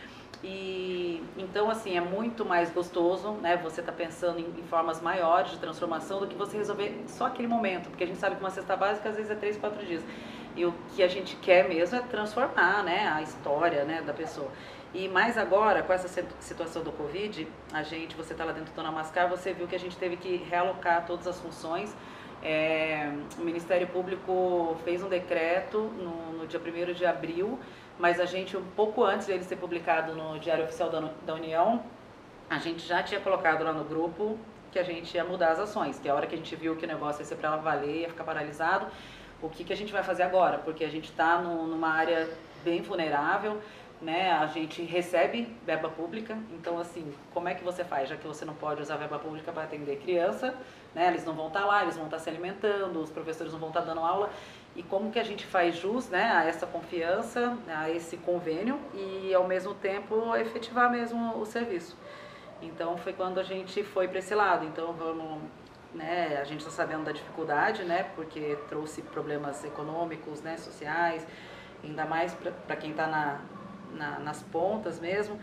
e 0.43 1.23
então 1.37 1.69
assim 1.69 1.95
é 1.97 2.01
muito 2.01 2.43
mais 2.45 2.71
gostoso, 2.71 3.33
né? 3.33 3.57
Você 3.57 3.81
tá 3.81 3.91
pensando 3.91 4.39
em, 4.39 4.47
em 4.59 4.63
formas 4.63 5.01
maiores 5.01 5.51
de 5.51 5.57
transformação 5.57 6.19
do 6.19 6.27
que 6.27 6.35
você 6.35 6.57
resolver 6.57 7.03
só 7.07 7.27
aquele 7.27 7.47
momento, 7.47 7.89
porque 7.89 8.03
a 8.03 8.07
gente 8.07 8.19
sabe 8.19 8.35
que 8.35 8.41
uma 8.41 8.49
cesta 8.49 8.75
básica 8.75 9.09
às 9.09 9.15
vezes 9.15 9.31
é 9.31 9.35
três, 9.35 9.57
quatro 9.57 9.85
dias. 9.85 10.03
E 10.55 10.65
o 10.65 10.73
que 10.95 11.01
a 11.01 11.07
gente 11.07 11.35
quer 11.37 11.67
mesmo 11.67 11.97
é 11.97 12.01
transformar, 12.01 12.83
né? 12.83 13.07
A 13.07 13.21
história, 13.21 13.83
né? 13.83 14.01
Da 14.01 14.13
pessoa. 14.13 14.49
E 14.93 15.07
mais 15.07 15.37
agora, 15.37 15.81
com 15.81 15.93
essa 15.93 16.07
situ- 16.07 16.35
situação 16.39 16.83
do 16.83 16.91
Covid, 16.91 17.47
a 17.71 17.81
gente, 17.81 18.15
você 18.15 18.33
está 18.33 18.43
lá 18.43 18.51
dentro 18.51 18.73
do 18.73 18.75
Dona 18.75 18.91
Mascar, 18.91 19.29
você 19.29 19.53
viu 19.53 19.65
que 19.67 19.75
a 19.75 19.79
gente 19.79 19.95
teve 19.95 20.17
que 20.17 20.35
realocar 20.49 21.05
todas 21.05 21.25
as 21.27 21.39
funções. 21.39 21.95
É, 22.43 23.09
o 23.37 23.41
Ministério 23.41 23.87
Público 23.87 24.75
fez 24.83 25.01
um 25.01 25.07
decreto 25.07 25.79
no, 25.79 26.33
no 26.39 26.47
dia 26.47 26.59
1 26.59 26.93
de 26.93 27.05
abril, 27.05 27.57
mas 27.97 28.19
a 28.19 28.25
gente, 28.25 28.57
um 28.57 28.65
pouco 28.75 29.03
antes 29.03 29.27
dele 29.27 29.43
ser 29.43 29.55
publicado 29.57 30.13
no 30.13 30.39
Diário 30.39 30.65
Oficial 30.65 30.89
da, 30.89 31.09
da 31.25 31.35
União, 31.35 31.83
a 32.49 32.57
gente 32.57 32.85
já 32.85 33.01
tinha 33.01 33.21
colocado 33.21 33.63
lá 33.63 33.71
no 33.71 33.85
grupo 33.85 34.37
que 34.71 34.79
a 34.79 34.83
gente 34.83 35.15
ia 35.15 35.23
mudar 35.23 35.51
as 35.51 35.59
ações, 35.59 35.99
que 35.99 36.09
a 36.09 36.15
hora 36.15 36.25
que 36.27 36.33
a 36.35 36.37
gente 36.37 36.55
viu 36.55 36.75
que 36.75 36.85
o 36.85 36.87
negócio 36.87 37.21
ia 37.21 37.25
ser 37.25 37.35
para 37.35 37.55
valer, 37.57 38.01
ia 38.01 38.09
ficar 38.09 38.23
paralisado, 38.23 38.87
o 39.41 39.49
que, 39.49 39.63
que 39.63 39.73
a 39.73 39.77
gente 39.77 39.91
vai 39.91 40.03
fazer 40.03 40.23
agora? 40.23 40.57
Porque 40.59 40.83
a 40.83 40.89
gente 40.89 41.09
está 41.09 41.39
numa 41.39 41.89
área 41.89 42.29
bem 42.63 42.81
vulnerável, 42.81 43.61
né? 44.01 44.31
A 44.31 44.47
gente 44.47 44.81
recebe 44.81 45.47
verba 45.65 45.89
pública, 45.89 46.37
então 46.51 46.79
assim, 46.79 47.13
como 47.33 47.47
é 47.47 47.53
que 47.53 47.63
você 47.63 47.83
faz? 47.83 48.09
Já 48.09 48.15
que 48.15 48.27
você 48.27 48.43
não 48.43 48.53
pode 48.53 48.81
usar 48.81 48.97
verba 48.97 49.19
pública 49.19 49.51
para 49.51 49.63
atender 49.63 49.97
criança, 49.97 50.55
né? 50.93 51.07
Eles 51.07 51.23
não 51.23 51.33
vão 51.33 51.47
estar 51.47 51.65
lá, 51.65 51.83
eles 51.83 51.95
vão 51.95 52.05
estar 52.05 52.19
se 52.19 52.29
alimentando, 52.29 52.99
os 52.99 53.11
professores 53.11 53.53
não 53.53 53.59
vão 53.59 53.69
estar 53.69 53.81
dando 53.81 54.01
aula. 54.01 54.29
E 54.75 54.81
como 54.81 55.11
que 55.11 55.19
a 55.19 55.23
gente 55.23 55.45
faz 55.45 55.75
jus, 55.75 56.07
né, 56.09 56.31
a 56.31 56.45
essa 56.45 56.65
confiança, 56.65 57.57
a 57.67 57.89
esse 57.89 58.15
convênio 58.17 58.79
e 58.93 59.33
ao 59.33 59.45
mesmo 59.45 59.73
tempo 59.73 60.35
efetivar 60.35 60.89
mesmo 60.89 61.37
o 61.37 61.45
serviço? 61.45 61.97
Então 62.61 62.97
foi 62.97 63.11
quando 63.11 63.39
a 63.39 63.43
gente 63.43 63.83
foi 63.83 64.07
para 64.07 64.19
esse 64.19 64.33
lado. 64.33 64.65
Então 64.65 64.93
vamos, 64.93 65.41
né, 65.93 66.37
a 66.41 66.43
gente 66.43 66.59
está 66.59 66.71
sabendo 66.71 67.03
da 67.03 67.11
dificuldade, 67.11 67.83
né, 67.83 68.03
porque 68.15 68.57
trouxe 68.69 69.01
problemas 69.01 69.63
econômicos, 69.63 70.41
né, 70.41 70.57
sociais, 70.57 71.25
ainda 71.83 72.05
mais 72.05 72.35
para 72.65 72.75
quem 72.75 72.91
está 72.91 73.07
na, 73.07 73.41
na, 73.93 74.19
nas 74.19 74.41
pontas 74.43 74.99
mesmo. 74.99 75.39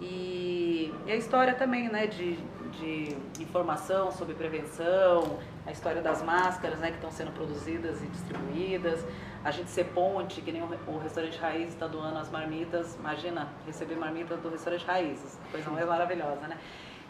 E, 0.00 0.92
e 1.06 1.12
a 1.12 1.16
história 1.16 1.54
também, 1.54 1.88
né, 1.88 2.06
de, 2.06 2.36
de 2.72 3.16
informação 3.40 4.10
sobre 4.10 4.34
prevenção, 4.34 5.38
a 5.66 5.70
história 5.70 6.02
das 6.02 6.22
máscaras, 6.22 6.78
né, 6.80 6.88
que 6.88 6.96
estão 6.96 7.10
sendo 7.10 7.32
produzidas 7.32 8.02
e 8.02 8.06
distribuídas, 8.06 9.04
a 9.44 9.50
gente 9.50 9.70
ser 9.70 9.84
ponte, 9.86 10.40
que 10.40 10.50
nem 10.50 10.62
o, 10.62 10.68
o 10.88 10.98
restaurante 10.98 11.38
Raiz 11.38 11.68
está 11.68 11.86
doando 11.86 12.18
as 12.18 12.30
marmitas, 12.30 12.96
imagina 12.96 13.48
receber 13.66 13.94
marmita 13.94 14.36
do 14.36 14.48
restaurante 14.48 14.84
Raízes, 14.84 15.38
coisa 15.50 15.70
mais 15.70 15.86
maravilhosa, 15.86 16.48
né? 16.48 16.58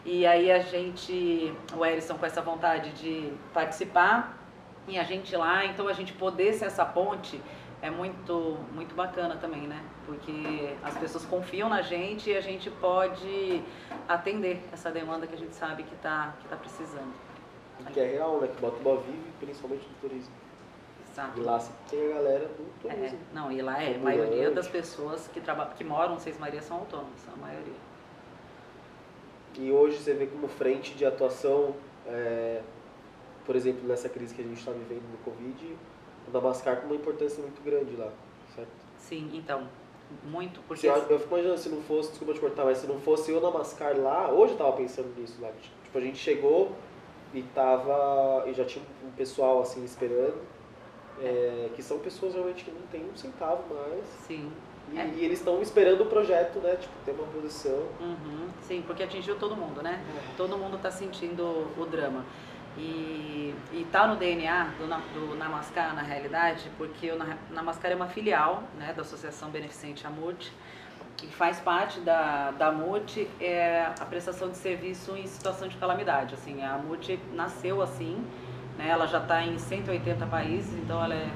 E 0.05 0.25
aí 0.25 0.51
a 0.51 0.59
gente, 0.59 1.51
o 1.75 1.83
Erison 1.83 2.15
com 2.15 2.25
essa 2.25 2.41
vontade 2.41 2.91
de 2.91 3.33
participar 3.53 4.37
e 4.87 4.99
a 4.99 5.03
gente 5.03 5.35
lá, 5.35 5.65
então 5.65 5.87
a 5.87 5.93
gente 5.93 6.13
poder 6.13 6.53
ser 6.53 6.65
essa 6.65 6.85
ponte 6.85 7.41
é 7.81 7.89
muito, 7.89 8.57
muito 8.71 8.93
bacana 8.95 9.35
também, 9.35 9.61
né? 9.67 9.83
Porque 10.05 10.75
as 10.83 10.95
pessoas 10.97 11.25
confiam 11.25 11.67
na 11.69 11.81
gente 11.81 12.29
e 12.29 12.37
a 12.37 12.41
gente 12.41 12.69
pode 12.69 13.63
atender 14.07 14.61
essa 14.71 14.91
demanda 14.91 15.25
que 15.25 15.33
a 15.33 15.37
gente 15.37 15.55
sabe 15.55 15.83
que 15.83 15.95
está 15.95 16.33
que 16.39 16.47
tá 16.47 16.55
precisando. 16.55 17.13
Que 17.91 17.99
é 17.99 18.11
real, 18.11 18.39
né? 18.39 18.47
Que 18.47 18.61
Batuba 18.61 18.97
vive 19.01 19.31
principalmente 19.39 19.85
do 19.87 20.01
turismo. 20.01 20.33
Exato. 21.11 21.39
E 21.39 21.43
lá 21.43 21.59
tem 21.89 22.11
a 22.11 22.15
galera 22.15 22.47
do 22.47 22.89
É, 22.89 22.93
turismo. 22.93 23.19
não, 23.33 23.51
e 23.51 23.61
lá 23.61 23.81
é, 23.81 23.95
a 23.95 23.99
maioria 23.99 24.51
das 24.51 24.67
pessoas 24.67 25.27
que, 25.33 25.41
trabalham, 25.41 25.73
que 25.73 25.83
moram 25.83 26.15
em 26.15 26.19
Seis 26.19 26.37
Marias 26.39 26.65
são 26.65 26.77
autônomos, 26.77 27.21
a 27.33 27.37
maioria. 27.37 27.73
E 29.59 29.71
hoje 29.71 29.97
você 29.97 30.13
vê 30.13 30.25
como 30.25 30.47
frente 30.47 30.93
de 30.95 31.05
atuação, 31.05 31.75
é, 32.07 32.61
por 33.45 33.55
exemplo, 33.55 33.87
nessa 33.87 34.09
crise 34.09 34.33
que 34.33 34.41
a 34.41 34.45
gente 34.45 34.59
está 34.59 34.71
vivendo 34.71 35.03
no 35.11 35.17
Covid, 35.19 35.77
o 36.27 36.31
Damascar 36.31 36.81
com 36.81 36.87
uma 36.87 36.95
importância 36.95 37.41
muito 37.41 37.63
grande 37.63 37.95
lá, 37.95 38.11
certo? 38.55 38.69
Sim, 38.97 39.29
então, 39.33 39.67
muito, 40.23 40.59
porque... 40.67 40.87
Eu, 40.87 40.95
eu 40.95 41.19
fico 41.19 41.33
imaginando, 41.33 41.59
se 41.59 41.69
não 41.69 41.81
fosse, 41.81 42.09
desculpa 42.09 42.33
te 42.33 42.39
cortar, 42.39 42.65
mas 42.65 42.79
se 42.79 42.87
não 42.87 42.99
fosse 42.99 43.31
o 43.31 43.39
Damascar 43.39 43.97
lá, 43.97 44.31
hoje 44.31 44.53
eu 44.53 44.57
tava 44.57 44.73
pensando 44.73 45.13
nisso 45.19 45.37
lá. 45.41 45.51
Tipo, 45.61 45.97
a 45.97 46.01
gente 46.01 46.17
chegou 46.17 46.71
e 47.33 47.43
tava. 47.53 48.43
e 48.47 48.53
já 48.53 48.65
tinha 48.65 48.83
um 49.05 49.11
pessoal 49.11 49.61
assim 49.61 49.83
esperando, 49.83 50.41
é, 51.21 51.69
que 51.75 51.83
são 51.83 51.99
pessoas 51.99 52.33
realmente 52.33 52.63
que 52.63 52.71
não 52.71 52.81
tem 52.91 53.05
um 53.09 53.15
centavo 53.15 53.73
mais. 53.73 54.05
Sim, 54.27 54.51
E, 54.93 54.97
É. 54.99 55.05
e 55.15 55.25
eles 55.25 55.39
estão 55.39 55.61
esperando 55.61 56.01
o 56.01 56.05
projeto, 56.05 56.59
né? 56.59 56.75
Tipo, 56.75 56.93
ter 57.03 57.11
uma 57.11 57.25
posição. 57.27 57.87
uhum, 57.99 58.47
sim, 58.61 58.83
porque 58.85 59.03
atingiu 59.03 59.35
todo 59.35 59.55
mundo, 59.55 59.81
né? 59.81 59.99
Todo 60.37 60.57
mundo 60.57 60.77
está 60.77 60.91
sentindo 60.91 61.43
o 61.77 61.85
drama. 61.89 62.23
E, 62.77 63.55
e 63.71 63.87
tá 63.91 64.05
no 64.05 64.15
DNA 64.17 64.69
do, 64.77 64.85
do 65.29 65.35
Namaskar, 65.35 65.95
na 65.95 66.01
realidade, 66.01 66.69
porque 66.77 67.09
o 67.09 67.17
Na- 67.17 67.37
Namaskar 67.49 67.91
é 67.91 67.95
uma 67.95 68.07
filial 68.07 68.63
né, 68.77 68.91
da 68.93 69.01
Associação 69.01 69.49
Beneficente 69.49 70.05
Amurti, 70.05 70.51
que 71.15 71.27
faz 71.27 71.57
parte 71.61 72.01
da, 72.01 72.51
da 72.51 72.73
MUT 72.73 73.29
é 73.39 73.85
a 73.97 74.03
prestação 74.05 74.49
de 74.49 74.57
serviço 74.57 75.15
em 75.15 75.25
situação 75.25 75.69
de 75.69 75.77
calamidade. 75.77 76.33
Assim, 76.35 76.61
a 76.61 76.77
MUT 76.77 77.17
nasceu 77.33 77.81
assim, 77.81 78.21
né? 78.77 78.89
ela 78.89 79.07
já 79.07 79.19
está 79.19 79.41
em 79.41 79.57
180 79.57 80.25
países, 80.25 80.73
então 80.77 81.01
ela 81.01 81.15
é 81.15 81.29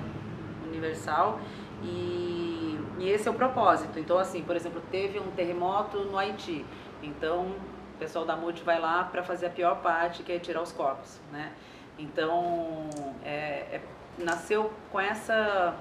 universal 0.68 1.40
e, 1.82 2.69
e 3.00 3.10
esse 3.10 3.28
é 3.28 3.32
o 3.32 3.34
propósito. 3.34 3.98
Então, 3.98 4.18
assim, 4.18 4.44
por 4.44 4.56
exemplo, 4.56 4.82
teve 4.92 5.20
um 5.20 5.32
terremoto 5.32 6.00
no 6.00 6.18
Haiti, 6.18 6.66
então 7.02 7.48
o 7.96 7.98
pessoal 7.98 8.26
da 8.26 8.36
MUT 8.36 8.62
vai 8.64 8.80
lá 8.80 9.04
para 9.06 9.24
fazer 9.24 9.48
a 9.48 9.50
pior 9.50 9.82
parte, 9.82 10.22
que 10.22 10.32
é 10.32 10.40
tirar 10.40 10.62
os 10.62 10.72
corpos, 10.72 11.20
né? 11.32 11.52
Então, 11.98 12.90
é, 13.24 13.66
é, 13.72 13.82
nasceu 14.18 14.72
com 14.92 15.00
essa 15.00 15.76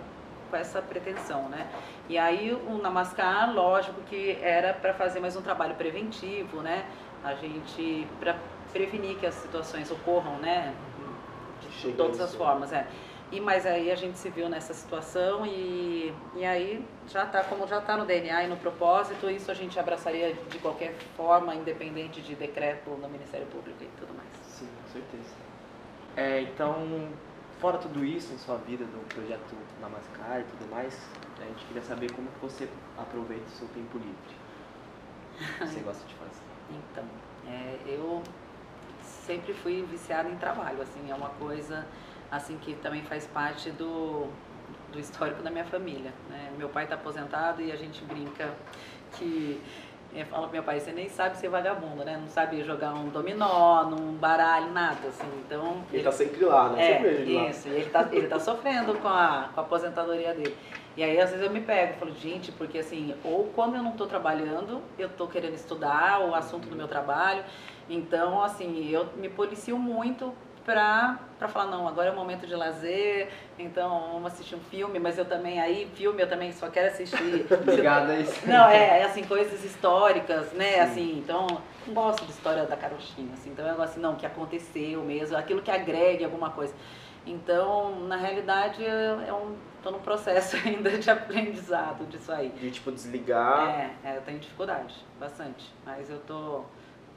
com 0.50 0.56
essa 0.56 0.80
pretensão, 0.80 1.48
né? 1.48 1.68
E 2.08 2.16
aí 2.16 2.52
o 2.54 2.78
Namaskar, 2.78 3.52
lógico 3.52 4.00
que 4.02 4.38
era 4.40 4.72
para 4.72 4.94
fazer 4.94 5.20
mais 5.20 5.36
um 5.36 5.42
trabalho 5.42 5.74
preventivo, 5.74 6.62
né? 6.62 6.86
A 7.22 7.34
gente 7.34 8.06
para 8.18 8.34
prevenir 8.72 9.16
que 9.18 9.26
as 9.26 9.34
situações 9.34 9.90
ocorram, 9.90 10.36
né? 10.38 10.74
De 11.82 11.92
todas 11.92 12.20
as 12.20 12.34
formas, 12.34 12.72
é. 12.72 12.86
E 13.30 13.40
mas 13.40 13.66
aí 13.66 13.90
a 13.90 13.94
gente 13.94 14.18
se 14.18 14.30
viu 14.30 14.48
nessa 14.48 14.72
situação 14.72 15.44
e, 15.44 16.14
e 16.34 16.44
aí 16.44 16.84
já 17.08 17.26
tá 17.26 17.44
como 17.44 17.66
já 17.66 17.78
está 17.78 17.94
no 17.96 18.06
DNA 18.06 18.44
e 18.44 18.48
no 18.48 18.56
propósito, 18.56 19.28
isso 19.28 19.50
a 19.50 19.54
gente 19.54 19.78
abraçaria 19.78 20.32
de 20.32 20.58
qualquer 20.58 20.94
forma, 21.14 21.54
independente 21.54 22.22
de 22.22 22.34
decreto 22.34 22.88
no 22.90 23.08
Ministério 23.08 23.46
Público 23.48 23.82
e 23.82 23.88
tudo 23.98 24.14
mais. 24.14 24.28
Sim, 24.44 24.66
com 24.82 24.92
certeza. 24.92 25.34
É, 26.16 26.40
então, 26.40 27.08
fora 27.60 27.76
tudo 27.76 28.02
isso 28.02 28.32
em 28.32 28.38
sua 28.38 28.56
vida, 28.56 28.84
do 28.84 29.14
projeto 29.14 29.54
Namaskar 29.78 30.40
e 30.40 30.44
tudo 30.44 30.70
mais, 30.70 30.98
a 31.38 31.44
gente 31.44 31.66
queria 31.66 31.82
saber 31.82 32.10
como 32.12 32.28
que 32.28 32.40
você 32.40 32.66
aproveita 32.96 33.44
o 33.44 33.50
seu 33.50 33.68
tempo 33.68 33.98
livre. 33.98 35.68
Você 35.70 35.80
gosta 35.84 36.06
de 36.08 36.14
fazer? 36.14 36.42
Então, 36.70 37.04
é, 37.46 37.78
eu 37.86 38.22
sempre 39.02 39.52
fui 39.52 39.82
viciada 39.82 40.28
em 40.30 40.36
trabalho, 40.36 40.80
assim, 40.80 41.10
é 41.10 41.14
uma 41.14 41.28
coisa 41.30 41.86
assim 42.30 42.58
que 42.58 42.74
também 42.74 43.02
faz 43.02 43.26
parte 43.26 43.70
do, 43.70 44.26
do 44.92 44.98
histórico 44.98 45.42
da 45.42 45.50
minha 45.50 45.64
família. 45.64 46.12
Né? 46.28 46.50
Meu 46.56 46.68
pai 46.68 46.84
está 46.84 46.94
aposentado 46.94 47.62
e 47.62 47.72
a 47.72 47.76
gente 47.76 48.04
brinca 48.04 48.50
que 49.16 49.60
eu 50.14 50.24
falo 50.24 50.44
pro 50.44 50.52
meu 50.52 50.62
pai, 50.62 50.80
você 50.80 50.90
nem 50.90 51.08
sabe 51.08 51.36
ser 51.36 51.48
vagabundo, 51.48 52.02
né? 52.02 52.16
Não 52.16 52.28
sabe 52.28 52.62
jogar 52.64 52.94
um 52.94 53.08
dominó, 53.10 53.84
num 53.84 54.14
baralho, 54.14 54.70
nada, 54.72 55.08
assim. 55.08 55.28
Então. 55.44 55.84
Ele, 55.90 55.98
ele 55.98 56.02
tá 56.02 56.12
sempre 56.12 56.44
lá, 56.44 56.70
né? 56.70 56.82
É, 56.82 56.94
sempre 56.94 57.08
ele 57.08 57.50
isso. 57.50 57.68
Lá. 57.68 57.74
Ele 57.74 57.90
tá, 57.90 58.08
ele 58.10 58.26
tá 58.26 58.40
sofrendo 58.40 58.94
com 58.94 59.08
a, 59.08 59.50
com 59.54 59.60
a 59.60 59.62
aposentadoria 59.62 60.32
dele. 60.32 60.56
E 60.96 61.04
aí, 61.04 61.20
às 61.20 61.30
vezes, 61.30 61.44
eu 61.44 61.50
me 61.52 61.60
pego 61.60 61.92
e 61.92 61.96
falo, 61.96 62.14
gente, 62.14 62.50
porque 62.52 62.78
assim, 62.78 63.14
ou 63.22 63.50
quando 63.54 63.76
eu 63.76 63.82
não 63.82 63.92
estou 63.92 64.06
trabalhando, 64.06 64.80
eu 64.98 65.08
estou 65.08 65.28
querendo 65.28 65.54
estudar 65.54 66.20
o 66.20 66.34
assunto 66.34 66.68
do 66.68 66.74
meu 66.74 66.88
trabalho. 66.88 67.44
Então, 67.88 68.42
assim, 68.42 68.90
eu 68.90 69.06
me 69.16 69.28
policio 69.28 69.78
muito 69.78 70.32
pra, 70.68 71.18
pra 71.38 71.48
falar, 71.48 71.70
não, 71.70 71.88
agora 71.88 72.10
é 72.10 72.12
o 72.12 72.14
momento 72.14 72.46
de 72.46 72.54
lazer, 72.54 73.30
então 73.58 74.10
vamos 74.12 74.34
assistir 74.34 74.54
um 74.54 74.60
filme, 74.60 74.98
mas 74.98 75.16
eu 75.16 75.24
também, 75.24 75.58
aí, 75.58 75.90
filme 75.94 76.20
eu 76.20 76.28
também 76.28 76.52
só 76.52 76.68
quero 76.68 76.88
assistir. 76.88 77.46
Obrigada, 77.50 78.14
é 78.14 78.20
isso. 78.20 78.46
Não, 78.46 78.68
é, 78.68 79.00
é, 79.00 79.04
assim, 79.04 79.24
coisas 79.24 79.64
históricas, 79.64 80.52
né, 80.52 80.74
Sim. 80.74 80.80
assim, 80.80 81.18
então, 81.20 81.46
não 81.86 81.94
gosto 81.94 82.22
de 82.26 82.32
história 82.32 82.66
da 82.66 82.76
carochinha, 82.76 83.32
assim, 83.32 83.48
então 83.48 83.66
eu 83.66 83.80
assim, 83.80 83.98
não, 83.98 84.14
que 84.14 84.26
aconteceu 84.26 85.02
mesmo, 85.02 85.38
aquilo 85.38 85.62
que 85.62 85.70
agregue 85.70 86.22
alguma 86.22 86.50
coisa. 86.50 86.74
Então, 87.24 88.00
na 88.00 88.16
realidade, 88.16 88.84
é 88.84 89.32
um, 89.32 89.56
tô 89.82 89.90
num 89.90 90.00
processo 90.00 90.54
ainda 90.68 90.98
de 90.98 91.10
aprendizado 91.10 92.06
disso 92.10 92.30
aí. 92.30 92.50
De, 92.50 92.70
tipo, 92.70 92.92
desligar. 92.92 93.70
É, 93.70 94.10
é 94.10 94.16
eu 94.18 94.20
tenho 94.20 94.38
dificuldade, 94.38 94.94
bastante, 95.18 95.72
mas 95.86 96.10
eu 96.10 96.18
tô 96.26 96.64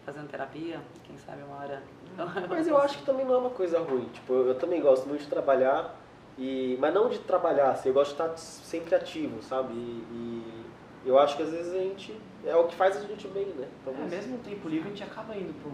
fazendo 0.05 0.29
terapia, 0.29 0.79
quem 1.03 1.17
sabe 1.17 1.43
uma 1.43 1.57
hora 1.57 1.83
mas 2.49 2.67
eu 2.67 2.77
acho 2.77 2.99
que 2.99 3.05
também 3.05 3.25
não 3.25 3.35
é 3.35 3.37
uma 3.37 3.49
coisa 3.49 3.79
ruim. 3.79 4.05
Tipo, 4.13 4.33
eu, 4.33 4.47
eu 4.49 4.55
também 4.55 4.81
gosto 4.81 5.07
muito 5.07 5.21
de 5.21 5.27
trabalhar, 5.27 5.95
e, 6.37 6.77
mas 6.79 6.93
não 6.93 7.09
de 7.09 7.19
trabalhar, 7.19 7.71
assim, 7.71 7.89
eu 7.89 7.93
gosto 7.93 8.15
de 8.15 8.21
estar 8.21 8.37
sempre 8.37 8.95
ativo, 8.95 9.41
sabe? 9.43 9.73
E, 9.73 10.05
e 10.11 10.63
eu 11.05 11.19
acho 11.19 11.35
que 11.35 11.43
às 11.43 11.51
vezes 11.51 11.73
a 11.73 11.77
gente. 11.77 12.15
É 12.45 12.55
o 12.55 12.63
que 12.65 12.75
faz 12.75 12.97
a 12.97 13.01
gente 13.01 13.27
bem, 13.27 13.45
né? 13.45 13.67
Então, 13.81 13.93
é, 13.93 14.07
mesmo 14.07 14.37
no 14.37 14.43
tempo 14.43 14.67
livre 14.67 14.87
a 14.87 14.89
gente 14.89 15.03
acaba 15.03 15.35
indo 15.35 15.53
pro, 15.61 15.71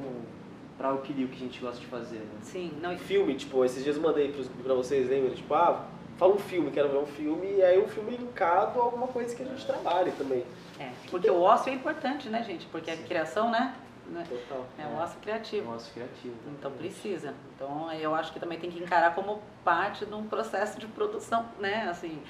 pra 0.78 0.94
o 0.94 1.02
que, 1.02 1.12
o 1.24 1.28
que 1.28 1.36
a 1.36 1.40
gente 1.40 1.60
gosta 1.62 1.80
de 1.80 1.86
fazer, 1.86 2.18
né? 2.18 2.40
Sim, 2.42 2.74
não. 2.82 2.92
E 2.94 2.98
filme, 2.98 3.34
tipo, 3.36 3.64
esses 3.64 3.84
dias 3.84 3.96
eu 3.96 4.02
mandei 4.02 4.32
pros, 4.32 4.48
pra 4.48 4.74
vocês, 4.74 5.10
lembra? 5.10 5.30
Tipo, 5.32 5.54
ah, 5.54 5.86
fala 6.18 6.34
um 6.34 6.40
filme, 6.40 6.72
quero 6.72 6.90
ver 6.90 6.98
um 6.98 7.06
filme, 7.06 7.56
e 7.58 7.64
aí 7.64 7.82
um 7.82 7.88
filme 7.88 8.18
linkado 8.18 8.80
a 8.82 8.84
alguma 8.84 9.08
coisa 9.08 9.34
que 9.36 9.44
a 9.44 9.46
gente 9.46 9.66
trabalha 9.66 10.12
também. 10.18 10.44
É, 10.80 10.92
porque 11.10 11.30
o 11.30 11.42
ócio 11.42 11.72
é 11.72 11.74
importante, 11.74 12.28
né, 12.30 12.44
gente? 12.44 12.66
Porque 12.68 12.92
a 12.92 12.98
criação, 12.98 13.50
né? 13.50 13.74
Né? 14.10 14.24
Total. 14.28 14.66
É 14.78 14.86
um 14.86 15.02
osso 15.02 15.18
criativo. 15.20 15.68
É 15.68 15.72
um 15.72 15.76
osso 15.76 15.92
criativo. 15.92 16.36
Então 16.58 16.72
precisa. 16.72 17.34
Então 17.56 17.92
eu 17.94 18.16
acho 18.16 18.32
que 18.32 18.40
também 18.40 18.60
tem 18.60 18.72
que 18.72 18.82
encarar 18.82 19.14
como 19.14 19.42
parte 19.64 20.06
de 20.06 20.14
um 20.14 20.28
processo 20.28 20.80
de 20.80 20.88
produção, 20.88 21.46
né? 21.60 21.88
Assim, 21.90 22.22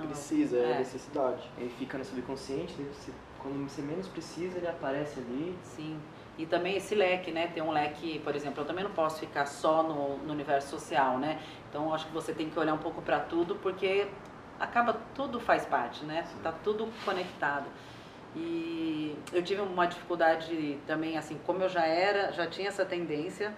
é. 0.00 0.02
Precisa, 0.04 0.56
é, 0.58 0.72
é 0.72 0.78
necessidade. 0.78 1.42
Ele 1.58 1.70
fica 1.70 1.98
no 1.98 2.04
subconsciente, 2.04 2.72
você, 2.74 3.12
quando 3.38 3.68
você 3.68 3.82
menos 3.82 4.08
precisa, 4.08 4.58
ele 4.58 4.68
aparece 4.68 5.20
ali. 5.20 5.56
Sim. 5.62 6.00
E 6.38 6.44
também 6.44 6.76
esse 6.76 6.94
leque, 6.94 7.30
né? 7.30 7.48
Tem 7.48 7.62
um 7.62 7.70
leque, 7.70 8.18
por 8.20 8.34
exemplo, 8.34 8.62
eu 8.62 8.66
também 8.66 8.84
não 8.84 8.92
posso 8.92 9.20
ficar 9.20 9.46
só 9.46 9.82
no, 9.82 10.18
no 10.18 10.32
universo 10.32 10.68
social, 10.68 11.18
né? 11.18 11.40
Então 11.68 11.92
acho 11.94 12.06
que 12.06 12.12
você 12.12 12.32
tem 12.32 12.50
que 12.50 12.58
olhar 12.58 12.74
um 12.74 12.78
pouco 12.78 13.00
para 13.00 13.20
tudo, 13.20 13.56
porque 13.56 14.06
acaba 14.58 15.00
tudo 15.14 15.40
faz 15.40 15.64
parte, 15.64 16.04
né? 16.04 16.26
Está 16.36 16.52
tudo 16.52 16.88
conectado. 17.04 17.66
E 18.36 19.16
eu 19.32 19.42
tive 19.42 19.62
uma 19.62 19.86
dificuldade 19.86 20.78
também, 20.86 21.16
assim, 21.16 21.38
como 21.46 21.62
eu 21.62 21.68
já 21.68 21.86
era, 21.86 22.32
já 22.32 22.46
tinha 22.46 22.68
essa 22.68 22.84
tendência, 22.84 23.54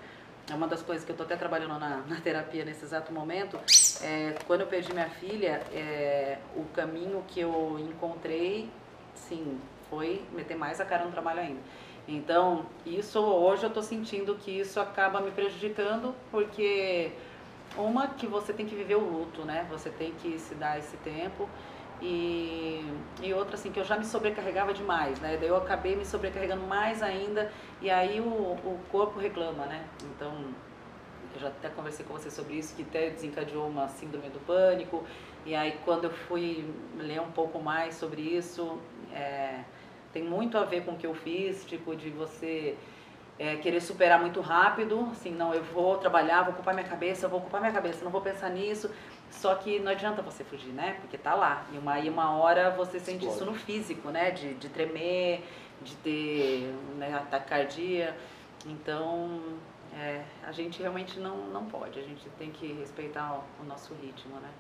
é 0.51 0.55
uma 0.55 0.67
das 0.67 0.83
coisas 0.83 1.05
que 1.05 1.11
eu 1.11 1.15
estou 1.15 1.27
até 1.27 1.37
trabalhando 1.37 1.79
na, 1.79 1.99
na, 2.07 2.17
terapia 2.21 2.65
nesse 2.65 2.85
exato 2.85 3.13
momento, 3.13 3.59
é, 4.01 4.35
quando 4.47 4.63
eu 4.63 4.67
perdi 4.67 4.93
minha 4.93 5.11
filha, 5.11 5.63
é, 5.73 6.39
o 6.57 6.65
caminho 6.75 7.23
que 7.29 7.41
eu 7.41 7.77
encontrei, 7.79 8.71
sim, 9.15 9.61
foi 9.91 10.23
meter 10.33 10.57
mais 10.57 10.81
a 10.81 10.85
cara 10.85 11.05
no 11.05 11.11
trabalho 11.11 11.41
ainda. 11.41 11.61
Então, 12.07 12.65
isso 12.87 13.21
hoje 13.21 13.65
eu 13.65 13.69
estou 13.69 13.83
sentindo 13.83 14.35
que 14.37 14.51
isso 14.51 14.81
acaba 14.81 15.21
me 15.21 15.31
prejudicando, 15.31 16.15
porque 16.31 17.13
uma 17.77 18.09
que 18.09 18.27
você 18.27 18.53
tem 18.53 18.65
que 18.65 18.75
viver 18.75 18.95
o 18.95 19.01
luto, 19.01 19.45
né? 19.45 19.67
Você 19.71 19.91
tem 19.91 20.13
que 20.13 20.39
se 20.39 20.55
dar 20.55 20.79
esse 20.79 20.97
tempo. 20.99 21.47
E, 22.01 22.85
e 23.23 23.35
outra 23.35 23.57
assim, 23.57 23.73
que 23.73 23.81
eu 23.81 23.85
já 23.85 23.97
me 23.97 24.05
sobrecarregava 24.05 24.73
demais, 24.73 25.19
né? 25.21 25.37
Daí 25.39 25.49
eu 25.49 25.57
acabei 25.57 25.97
me 25.97 26.05
sobrecarregando 26.05 26.63
mais 26.63 27.03
ainda 27.03 27.51
e 27.81 27.91
aí 27.91 28.21
o, 28.21 28.25
o 28.25 28.81
corpo 28.91 29.19
reclama, 29.19 29.67
né? 29.67 29.85
Então, 30.05 30.33
eu 31.35 31.41
já 31.41 31.49
até 31.49 31.69
conversei 31.69 32.07
com 32.07 32.15
você 32.15 32.31
sobre 32.31 32.55
isso, 32.55 32.75
que 32.77 32.83
até 32.83 33.11
desencadeou 33.11 33.67
uma 33.67 33.89
síndrome 33.89 34.29
do 34.31 34.39
pânico. 34.41 35.05
E 35.45 35.55
aí 35.55 35.79
quando 35.85 36.05
eu 36.05 36.11
fui 36.11 36.73
ler 36.97 37.21
um 37.21 37.33
pouco 37.33 37.59
mais 37.59 37.95
sobre 37.95 38.23
isso, 38.23 38.79
é, 39.13 39.65
tem 40.13 40.23
muito 40.23 40.57
a 40.57 40.65
ver 40.65 40.85
com 40.85 40.93
o 40.93 40.97
que 40.97 41.07
eu 41.07 41.15
fiz, 41.15 41.65
tipo 41.65 41.97
de 41.97 42.11
você 42.11 42.77
é, 43.39 43.57
querer 43.57 43.81
superar 43.81 44.21
muito 44.21 44.41
rápido, 44.41 45.09
assim, 45.13 45.31
não, 45.31 45.55
eu 45.55 45.63
vou 45.63 45.97
trabalhar, 45.99 46.43
vou 46.43 46.53
ocupar 46.53 46.75
minha 46.75 46.87
cabeça, 46.87 47.29
vou 47.29 47.39
ocupar 47.39 47.61
minha 47.61 47.73
cabeça, 47.73 48.05
não 48.05 48.11
vou 48.11 48.21
pensar 48.21 48.51
nisso. 48.51 48.91
Só 49.31 49.55
que 49.55 49.79
não 49.79 49.93
adianta 49.93 50.23
você 50.23 50.43
fugir, 50.43 50.73
né? 50.73 50.97
Porque 51.01 51.19
tá 51.19 51.35
lá. 51.35 51.67
E 51.73 51.79
uma, 51.79 51.99
e 52.01 52.09
uma 52.09 52.37
hora 52.37 52.71
você 52.71 52.99
sente 52.99 53.27
isso 53.27 53.45
no 53.45 53.55
físico, 53.55 54.11
né? 54.11 54.31
De, 54.31 54.55
de 54.55 54.69
tremer, 54.69 55.45
de 55.83 55.95
ter 55.97 56.75
né, 56.97 57.15
ataque 57.15 57.49
cardíaco. 57.49 58.19
Então, 58.67 59.41
é, 59.95 60.23
a 60.45 60.53
gente 60.53 60.81
realmente 60.81 61.21
não, 61.21 61.37
não 61.49 61.67
pode. 61.67 61.99
A 61.99 62.03
gente 62.03 62.29
tem 62.31 62.51
que 62.51 62.73
respeitar 62.73 63.35
o, 63.35 63.63
o 63.63 63.67
nosso 63.67 63.95
ritmo, 63.95 64.37
né? 64.41 64.51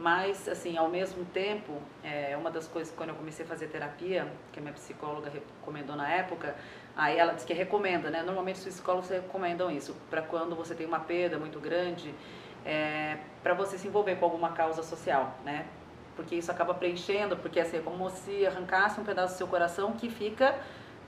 Mas, 0.00 0.48
assim, 0.48 0.78
ao 0.78 0.88
mesmo 0.88 1.26
tempo, 1.26 1.78
é, 2.02 2.34
uma 2.34 2.50
das 2.50 2.66
coisas, 2.66 2.90
quando 2.96 3.10
eu 3.10 3.14
comecei 3.14 3.44
a 3.44 3.48
fazer 3.48 3.66
terapia, 3.66 4.32
que 4.50 4.58
a 4.58 4.62
minha 4.62 4.72
psicóloga 4.72 5.30
recomendou 5.30 5.94
na 5.94 6.10
época, 6.10 6.56
aí 6.96 7.18
ela 7.18 7.34
disse 7.34 7.46
que 7.46 7.52
recomenda, 7.52 8.08
né? 8.08 8.22
Normalmente 8.22 8.56
os 8.56 8.64
psicólogos 8.64 9.10
recomendam 9.10 9.70
isso, 9.70 9.94
para 10.08 10.22
quando 10.22 10.56
você 10.56 10.74
tem 10.74 10.86
uma 10.86 11.00
perda 11.00 11.38
muito 11.38 11.60
grande, 11.60 12.14
é, 12.64 13.18
para 13.42 13.54
você 13.54 13.78
se 13.78 13.88
envolver 13.88 14.16
com 14.16 14.24
alguma 14.24 14.50
causa 14.50 14.82
social, 14.82 15.34
né? 15.44 15.66
Porque 16.16 16.34
isso 16.34 16.50
acaba 16.50 16.74
preenchendo, 16.74 17.36
porque 17.36 17.60
assim, 17.60 17.78
é 17.78 17.80
como 17.80 18.08
se 18.10 18.46
arrancasse 18.46 19.00
um 19.00 19.04
pedaço 19.04 19.34
do 19.34 19.38
seu 19.38 19.46
coração 19.46 19.92
que 19.92 20.10
fica 20.10 20.54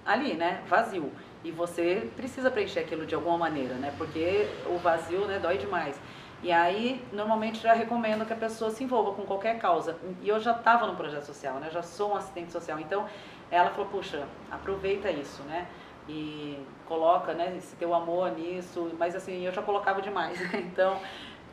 ali, 0.04 0.34
né? 0.34 0.62
Vazio. 0.66 1.12
E 1.44 1.50
você 1.50 2.08
precisa 2.16 2.50
preencher 2.50 2.80
aquilo 2.80 3.04
de 3.04 3.14
alguma 3.14 3.36
maneira, 3.36 3.74
né? 3.74 3.92
Porque 3.98 4.48
o 4.66 4.78
vazio, 4.78 5.26
né, 5.26 5.38
dói 5.38 5.58
demais. 5.58 6.00
E 6.42 6.50
aí, 6.50 7.04
normalmente, 7.12 7.60
já 7.60 7.72
recomendo 7.72 8.26
que 8.26 8.32
a 8.32 8.36
pessoa 8.36 8.70
se 8.70 8.82
envolva 8.82 9.12
com 9.12 9.22
qualquer 9.22 9.58
causa. 9.58 9.96
E 10.20 10.28
eu 10.28 10.40
já 10.40 10.52
estava 10.52 10.86
no 10.86 10.96
projeto 10.96 11.24
social, 11.24 11.54
né? 11.60 11.68
Já 11.70 11.82
sou 11.82 12.12
um 12.12 12.16
assistente 12.16 12.50
social. 12.50 12.80
Então, 12.80 13.06
ela 13.50 13.70
falou, 13.70 13.86
puxa, 13.86 14.26
aproveita 14.50 15.10
isso, 15.10 15.42
né? 15.44 15.68
E 16.08 16.58
coloca, 16.86 17.32
né, 17.32 17.54
esse 17.56 17.76
teu 17.76 17.94
amor 17.94 18.32
nisso. 18.32 18.90
Mas, 18.98 19.14
assim, 19.14 19.44
eu 19.44 19.52
já 19.52 19.62
colocava 19.62 20.02
demais. 20.02 20.38
Então, 20.52 20.98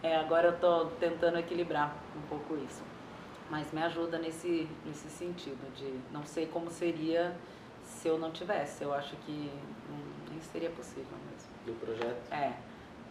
é, 0.02 0.16
agora 0.16 0.48
eu 0.48 0.54
estou 0.54 0.88
tentando 1.00 1.38
equilibrar 1.38 1.96
um 2.16 2.22
pouco 2.28 2.56
isso. 2.56 2.84
Mas 3.50 3.72
me 3.74 3.82
ajuda 3.82 4.18
nesse, 4.18 4.70
nesse 4.86 5.10
sentido, 5.10 5.74
de 5.76 6.00
não 6.12 6.24
sei 6.24 6.46
como 6.46 6.70
seria 6.70 7.36
se 7.84 8.08
eu 8.08 8.18
não 8.18 8.32
tivesse. 8.32 8.84
Eu 8.84 8.94
acho 8.94 9.16
que 9.18 9.52
hum, 9.90 10.12
nem 10.30 10.40
seria 10.42 10.70
possível 10.70 11.18
mesmo. 11.30 11.50
Do 11.66 11.74
projeto? 11.80 12.32
É. 12.32 12.54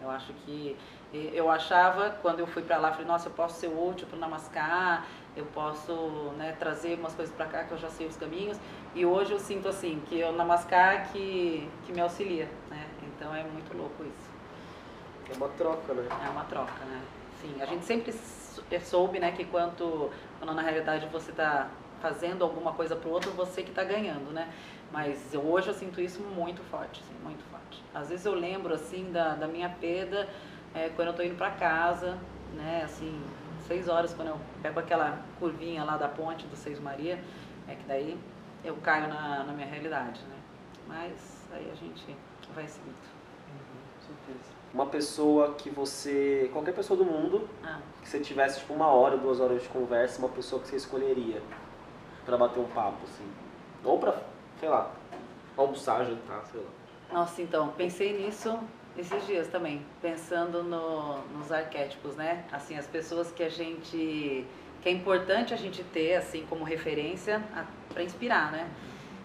Eu 0.00 0.08
acho 0.10 0.32
que 0.32 0.76
eu 1.12 1.50
achava 1.50 2.10
quando 2.22 2.38
eu 2.38 2.46
fui 2.46 2.62
para 2.62 2.76
lá, 2.76 2.92
falei, 2.92 3.06
nossa, 3.06 3.28
eu 3.28 3.32
posso 3.32 3.58
ser 3.58 3.66
útil 3.66 4.06
para 4.06 4.16
o 4.16 4.20
Namaskar, 4.20 5.04
eu 5.36 5.44
posso 5.46 5.92
né, 6.36 6.54
trazer 6.58 6.96
umas 6.98 7.14
coisas 7.14 7.34
para 7.34 7.46
cá 7.46 7.64
que 7.64 7.72
eu 7.72 7.78
já 7.78 7.88
sei 7.88 8.06
os 8.06 8.16
caminhos. 8.16 8.58
E 8.94 9.04
hoje 9.04 9.32
eu 9.32 9.40
sinto 9.40 9.68
assim 9.68 10.00
que 10.08 10.22
é 10.22 10.28
o 10.28 10.32
Namaskar 10.32 11.10
que 11.10 11.68
que 11.84 11.92
me 11.92 12.00
auxilia, 12.00 12.48
né? 12.70 12.86
Então 13.02 13.34
é 13.34 13.42
muito 13.42 13.76
louco 13.76 14.04
isso. 14.04 14.27
É 15.30 15.36
uma 15.36 15.48
troca, 15.50 15.94
né? 15.94 16.08
É 16.26 16.30
uma 16.30 16.44
troca, 16.44 16.84
né? 16.84 17.02
Sim, 17.40 17.60
a 17.60 17.66
gente 17.66 17.84
sempre 17.84 18.12
soube, 18.80 19.20
né, 19.20 19.30
que 19.32 19.44
quanto 19.44 20.10
quando 20.38 20.54
na 20.54 20.62
realidade 20.62 21.06
você 21.06 21.30
está 21.30 21.70
fazendo 22.00 22.42
alguma 22.44 22.72
coisa 22.72 22.96
para 22.96 23.08
o 23.08 23.12
outro, 23.12 23.30
você 23.32 23.62
que 23.62 23.70
está 23.70 23.84
ganhando, 23.84 24.32
né? 24.32 24.52
Mas 24.92 25.32
eu, 25.34 25.42
hoje 25.42 25.68
eu 25.68 25.74
sinto 25.74 26.00
isso 26.00 26.20
muito 26.20 26.62
forte, 26.64 27.00
assim, 27.00 27.14
muito 27.22 27.44
forte. 27.50 27.82
Às 27.94 28.08
vezes 28.08 28.24
eu 28.24 28.34
lembro 28.34 28.72
assim 28.72 29.10
da, 29.12 29.34
da 29.34 29.46
minha 29.46 29.68
perda 29.68 30.28
é, 30.74 30.88
quando 30.90 31.08
eu 31.08 31.12
estou 31.12 31.26
indo 31.26 31.36
para 31.36 31.50
casa, 31.50 32.18
né? 32.54 32.82
Assim, 32.84 33.20
seis 33.66 33.88
horas 33.88 34.14
quando 34.14 34.28
eu 34.28 34.40
pego 34.62 34.80
aquela 34.80 35.20
curvinha 35.38 35.84
lá 35.84 35.96
da 35.96 36.08
ponte 36.08 36.46
do 36.46 36.56
Seis 36.56 36.80
Maria, 36.80 37.22
é 37.68 37.74
que 37.74 37.86
daí 37.86 38.18
eu 38.64 38.76
caio 38.76 39.08
na, 39.08 39.44
na 39.44 39.52
minha 39.52 39.66
realidade, 39.66 40.20
né? 40.22 40.38
Mas 40.86 41.46
aí 41.52 41.70
a 41.70 41.74
gente 41.74 42.16
vai 42.54 42.66
seguindo. 42.66 42.96
Uhum, 43.48 43.80
certeza. 44.06 44.57
Uma 44.72 44.86
pessoa 44.86 45.54
que 45.54 45.70
você. 45.70 46.50
qualquer 46.52 46.72
pessoa 46.74 46.96
do 46.96 47.04
mundo, 47.04 47.48
Ah. 47.64 47.78
que 48.02 48.08
você 48.08 48.20
tivesse 48.20 48.60
tipo 48.60 48.74
uma 48.74 48.88
hora, 48.88 49.16
duas 49.16 49.40
horas 49.40 49.62
de 49.62 49.68
conversa, 49.68 50.18
uma 50.18 50.28
pessoa 50.28 50.60
que 50.60 50.68
você 50.68 50.76
escolheria 50.76 51.40
pra 52.26 52.36
bater 52.36 52.60
um 52.60 52.66
papo, 52.68 52.98
assim. 53.04 53.24
Ou 53.82 53.98
pra, 53.98 54.14
sei 54.60 54.68
lá, 54.68 54.90
almoçar, 55.56 56.04
jantar, 56.04 56.44
sei 56.50 56.60
lá. 56.60 56.66
Nossa, 57.20 57.40
então, 57.40 57.68
pensei 57.76 58.18
nisso 58.18 58.58
esses 58.96 59.26
dias 59.26 59.48
também, 59.48 59.84
pensando 60.02 60.62
no, 60.62 61.18
nos 61.38 61.50
arquétipos, 61.50 62.14
né? 62.16 62.44
Assim, 62.52 62.76
as 62.76 62.86
pessoas 62.86 63.32
que 63.32 63.42
a 63.42 63.48
gente. 63.48 64.44
que 64.82 64.88
é 64.88 64.92
importante 64.92 65.52
a 65.54 65.56
gente 65.56 65.82
ter, 65.82 66.14
assim, 66.16 66.44
como 66.48 66.62
referência 66.64 67.42
para 67.92 68.02
inspirar, 68.02 68.52
né? 68.52 68.68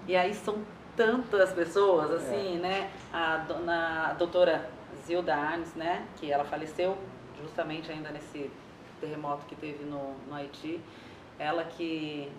E 0.08 0.16
aí 0.16 0.34
são 0.34 0.58
tantas 0.96 1.52
pessoas, 1.52 2.10
assim, 2.12 2.58
né? 2.60 2.90
A, 3.12 3.38
dona, 3.38 4.08
a 4.10 4.14
doutora 4.14 4.70
Zilda 5.06 5.36
Arnes, 5.36 5.74
né? 5.76 6.06
Que 6.18 6.32
ela 6.32 6.44
faleceu 6.46 6.98
justamente 7.42 7.92
ainda 7.92 8.10
nesse 8.12 8.50
terremoto 9.00 9.46
que 9.46 9.56
teve 9.56 9.84
no, 9.84 10.14
no 10.28 10.36
Haiti. 10.36 10.80
Ela 11.40 11.64
que 11.66 12.32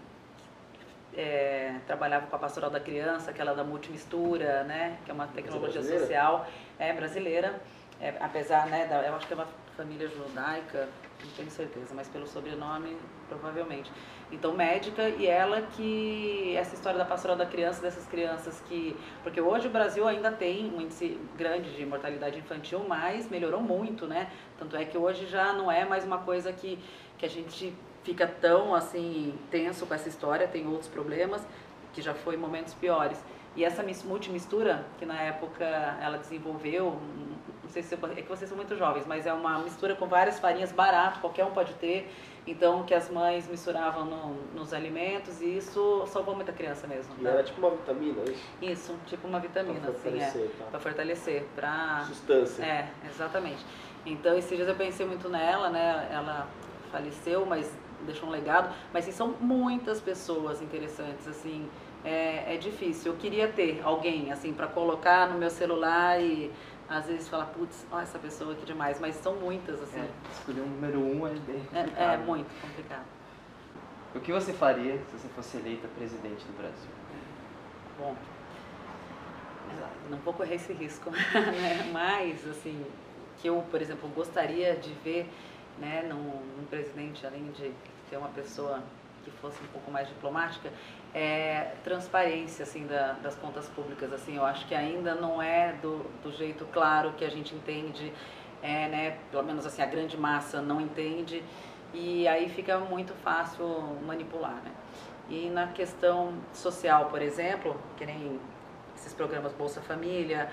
é, 1.16 1.76
trabalhava 1.86 2.26
com 2.26 2.36
a 2.36 2.38
pastoral 2.38 2.70
da 2.70 2.80
criança, 2.80 3.30
aquela 3.30 3.54
da 3.54 3.64
multimistura, 3.64 4.64
né, 4.64 4.98
que 5.04 5.10
é 5.10 5.14
uma 5.14 5.26
tecnologia 5.28 5.82
social, 5.82 6.46
é 6.78 6.92
brasileira, 6.92 7.60
é, 8.00 8.14
apesar, 8.20 8.66
né, 8.66 8.86
da, 8.86 9.02
eu 9.02 9.14
acho 9.14 9.26
que 9.26 9.32
é 9.32 9.36
uma 9.36 9.46
família 9.76 10.08
judaica, 10.08 10.88
não 11.22 11.30
tenho 11.36 11.50
certeza, 11.50 11.94
mas 11.94 12.08
pelo 12.08 12.26
sobrenome, 12.26 12.96
provavelmente. 13.28 13.90
Então, 14.30 14.52
médica, 14.52 15.08
e 15.08 15.26
ela 15.26 15.62
que, 15.62 16.54
essa 16.56 16.74
história 16.74 16.98
da 16.98 17.04
pastoral 17.04 17.36
da 17.36 17.46
criança, 17.46 17.82
dessas 17.82 18.06
crianças 18.06 18.60
que, 18.68 18.96
porque 19.22 19.40
hoje 19.40 19.66
o 19.68 19.70
Brasil 19.70 20.06
ainda 20.06 20.30
tem 20.30 20.72
um 20.72 20.80
índice 20.80 21.18
grande 21.36 21.74
de 21.74 21.84
mortalidade 21.86 22.38
infantil, 22.38 22.84
mas 22.86 23.28
melhorou 23.30 23.60
muito, 23.60 24.06
né, 24.06 24.30
tanto 24.58 24.76
é 24.76 24.84
que 24.84 24.96
hoje 24.96 25.26
já 25.26 25.52
não 25.52 25.70
é 25.70 25.84
mais 25.84 26.04
uma 26.04 26.18
coisa 26.18 26.52
que, 26.52 26.78
que 27.18 27.26
a 27.26 27.30
gente 27.30 27.74
fica 28.02 28.26
tão 28.26 28.74
assim 28.74 29.38
tenso 29.50 29.86
com 29.86 29.94
essa 29.94 30.08
história, 30.08 30.46
tem 30.46 30.66
outros 30.66 30.88
problemas 30.88 31.46
que 31.92 32.02
já 32.02 32.12
foi 32.12 32.36
momentos 32.36 32.74
piores. 32.74 33.22
E 33.56 33.64
essa 33.64 33.82
mis- 33.82 34.02
multimistura 34.02 34.84
que 34.98 35.06
na 35.06 35.20
época 35.20 35.64
ela 36.00 36.18
desenvolveu, 36.18 36.98
não 37.62 37.68
sei 37.70 37.82
se 37.82 37.94
eu- 37.94 37.98
é 38.10 38.16
que 38.22 38.28
vocês 38.28 38.48
são 38.48 38.56
muito 38.56 38.76
jovens, 38.76 39.06
mas 39.06 39.26
é 39.26 39.32
uma 39.32 39.58
mistura 39.60 39.94
com 39.94 40.06
várias 40.06 40.38
farinhas 40.40 40.72
barato, 40.72 41.20
qualquer 41.20 41.44
um 41.44 41.52
pode 41.52 41.72
ter. 41.74 42.12
Então 42.46 42.82
que 42.82 42.92
as 42.92 43.08
mães 43.08 43.48
misturavam 43.48 44.04
no- 44.04 44.34
nos 44.54 44.74
alimentos 44.74 45.40
e 45.40 45.56
isso 45.56 46.04
salvou 46.08 46.34
muita 46.34 46.52
criança 46.52 46.86
mesmo. 46.86 47.14
Né? 47.18 47.30
era 47.30 47.42
tipo 47.42 47.58
uma 47.60 47.70
vitamina, 47.70 48.20
é 48.26 48.30
isso? 48.30 48.44
Isso, 48.60 48.96
tipo 49.06 49.26
uma 49.26 49.38
vitamina, 49.40 49.80
Pra 49.80 49.90
assim, 49.90 50.08
é, 50.08 50.26
fortalecer, 50.26 50.50
tá? 50.58 50.64
para 50.70 50.80
fortalecer, 50.80 51.46
para 51.54 52.04
Sustância. 52.08 52.62
é, 52.64 52.88
exatamente. 53.08 53.64
Então, 54.04 54.36
esses 54.36 54.54
dias 54.54 54.68
eu 54.68 54.74
pensei 54.74 55.06
muito 55.06 55.30
nela, 55.30 55.70
né? 55.70 56.08
Ela 56.12 56.46
faleceu, 56.92 57.46
mas 57.46 57.72
deixou 58.02 58.28
um 58.28 58.32
legado. 58.32 58.74
Mas, 58.92 59.04
assim, 59.04 59.12
são 59.16 59.28
muitas 59.40 59.98
pessoas 59.98 60.60
interessantes, 60.60 61.26
assim. 61.26 61.66
É, 62.04 62.54
é 62.54 62.56
difícil. 62.58 63.12
Eu 63.12 63.18
queria 63.18 63.48
ter 63.48 63.80
alguém, 63.82 64.30
assim, 64.30 64.52
para 64.52 64.66
colocar 64.66 65.28
no 65.28 65.38
meu 65.38 65.50
celular 65.50 66.20
e, 66.20 66.50
às 66.88 67.06
vezes, 67.06 67.28
falar, 67.28 67.46
putz, 67.46 67.86
ó, 67.90 68.00
essa 68.00 68.18
pessoa 68.18 68.52
aqui 68.52 68.66
demais. 68.66 69.00
Mas 69.00 69.14
são 69.16 69.34
muitas, 69.36 69.82
assim. 69.82 70.00
É, 70.00 70.08
escolher 70.32 70.60
um 70.60 70.66
número 70.66 70.98
um 71.00 71.26
é 71.26 71.30
bem 71.30 71.62
É, 71.72 71.82
complicado. 71.82 72.12
é 72.12 72.16
muito 72.18 72.60
complicado. 72.60 73.04
O 74.14 74.20
que 74.20 74.32
você 74.32 74.52
faria 74.52 74.98
se 74.98 75.18
você 75.18 75.28
fosse 75.28 75.56
eleita 75.56 75.88
presidente 75.96 76.44
do 76.44 76.56
Brasil? 76.56 76.90
Bom, 77.98 78.14
não 80.10 80.18
vou 80.18 80.34
correr 80.34 80.54
esse 80.56 80.72
risco, 80.72 81.10
né? 81.10 81.90
Mas, 81.92 82.46
assim, 82.48 82.84
que 83.38 83.48
eu, 83.48 83.64
por 83.70 83.80
exemplo, 83.80 84.08
gostaria 84.10 84.76
de 84.76 84.92
ver, 85.02 85.28
né, 85.78 86.02
num, 86.08 86.40
num 86.56 86.64
presidente, 86.68 87.26
além 87.26 87.50
de 87.52 87.72
ter 88.08 88.16
uma 88.16 88.28
pessoa 88.28 88.82
que 89.24 89.30
fosse 89.30 89.62
um 89.62 89.66
pouco 89.68 89.90
mais 89.90 90.08
diplomática, 90.08 90.70
é 91.14 91.72
transparência, 91.82 92.62
assim, 92.62 92.86
da, 92.86 93.12
das 93.14 93.34
contas 93.36 93.68
públicas, 93.68 94.12
assim, 94.12 94.36
eu 94.36 94.44
acho 94.44 94.66
que 94.66 94.74
ainda 94.74 95.14
não 95.14 95.40
é 95.40 95.72
do, 95.74 96.04
do 96.22 96.32
jeito 96.32 96.64
claro 96.66 97.12
que 97.12 97.24
a 97.24 97.30
gente 97.30 97.54
entende, 97.54 98.12
é, 98.62 98.88
né, 98.88 99.18
pelo 99.30 99.42
menos, 99.42 99.66
assim, 99.66 99.82
a 99.82 99.86
grande 99.86 100.16
massa 100.16 100.60
não 100.60 100.80
entende, 100.80 101.42
e 101.92 102.26
aí 102.26 102.48
fica 102.48 102.78
muito 102.78 103.14
fácil 103.14 103.64
manipular, 104.04 104.60
né? 104.64 104.72
E 105.30 105.48
na 105.48 105.68
questão 105.68 106.34
social, 106.52 107.06
por 107.06 107.22
exemplo, 107.22 107.80
que 107.96 108.04
nem 108.04 108.38
esses 108.94 109.14
programas 109.14 109.52
Bolsa 109.52 109.80
Família, 109.80 110.50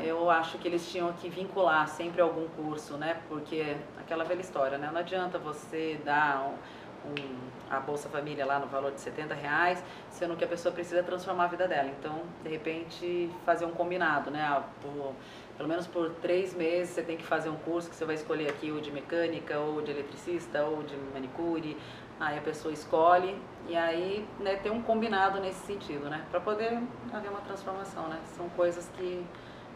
eu 0.00 0.30
acho 0.30 0.58
que 0.58 0.66
eles 0.66 0.90
tinham 0.90 1.12
que 1.12 1.28
vincular 1.28 1.86
sempre 1.88 2.20
algum 2.20 2.46
curso, 2.48 2.96
né? 2.96 3.20
Porque 3.28 3.76
aquela 3.98 4.24
velha 4.24 4.40
história, 4.40 4.78
né? 4.78 4.90
Não 4.92 5.00
adianta 5.00 5.38
você 5.38 6.00
dar 6.04 6.50
um- 7.06 7.52
a 7.70 7.80
Bolsa 7.80 8.08
Família 8.08 8.44
lá 8.44 8.58
no 8.58 8.66
valor 8.66 8.92
de 8.92 9.00
70 9.00 9.34
reais, 9.34 9.82
sendo 10.10 10.36
que 10.36 10.44
a 10.44 10.48
pessoa 10.48 10.74
precisa 10.74 11.02
transformar 11.02 11.44
a 11.44 11.48
vida 11.48 11.66
dela. 11.66 11.88
Então, 11.98 12.22
de 12.42 12.48
repente, 12.50 13.30
fazer 13.46 13.64
um 13.64 13.70
combinado, 13.72 14.30
né? 14.30 14.42
Ah, 14.42 14.62
por- 14.82 15.14
pelo 15.56 15.68
menos 15.68 15.86
por 15.86 16.10
três 16.22 16.54
meses 16.54 16.94
você 16.94 17.02
tem 17.02 17.16
que 17.16 17.24
fazer 17.24 17.48
um 17.48 17.56
curso 17.56 17.88
que 17.88 17.96
você 17.96 18.04
vai 18.04 18.14
escolher 18.14 18.48
aqui 18.50 18.70
ou 18.70 18.80
de 18.80 18.90
mecânica, 18.90 19.58
ou 19.58 19.80
de 19.80 19.90
eletricista, 19.90 20.62
ou 20.64 20.82
de 20.82 20.96
manicure. 21.14 21.76
Aí 22.20 22.38
a 22.38 22.42
pessoa 22.42 22.72
escolhe 22.72 23.36
e 23.68 23.76
aí 23.76 24.26
né, 24.38 24.56
tem 24.56 24.70
um 24.70 24.82
combinado 24.82 25.40
nesse 25.40 25.66
sentido, 25.66 26.08
né? 26.10 26.24
Para 26.30 26.40
poder 26.40 26.78
haver 27.12 27.30
uma 27.30 27.40
transformação, 27.40 28.08
né? 28.08 28.20
São 28.36 28.48
coisas 28.50 28.88
que 28.96 29.24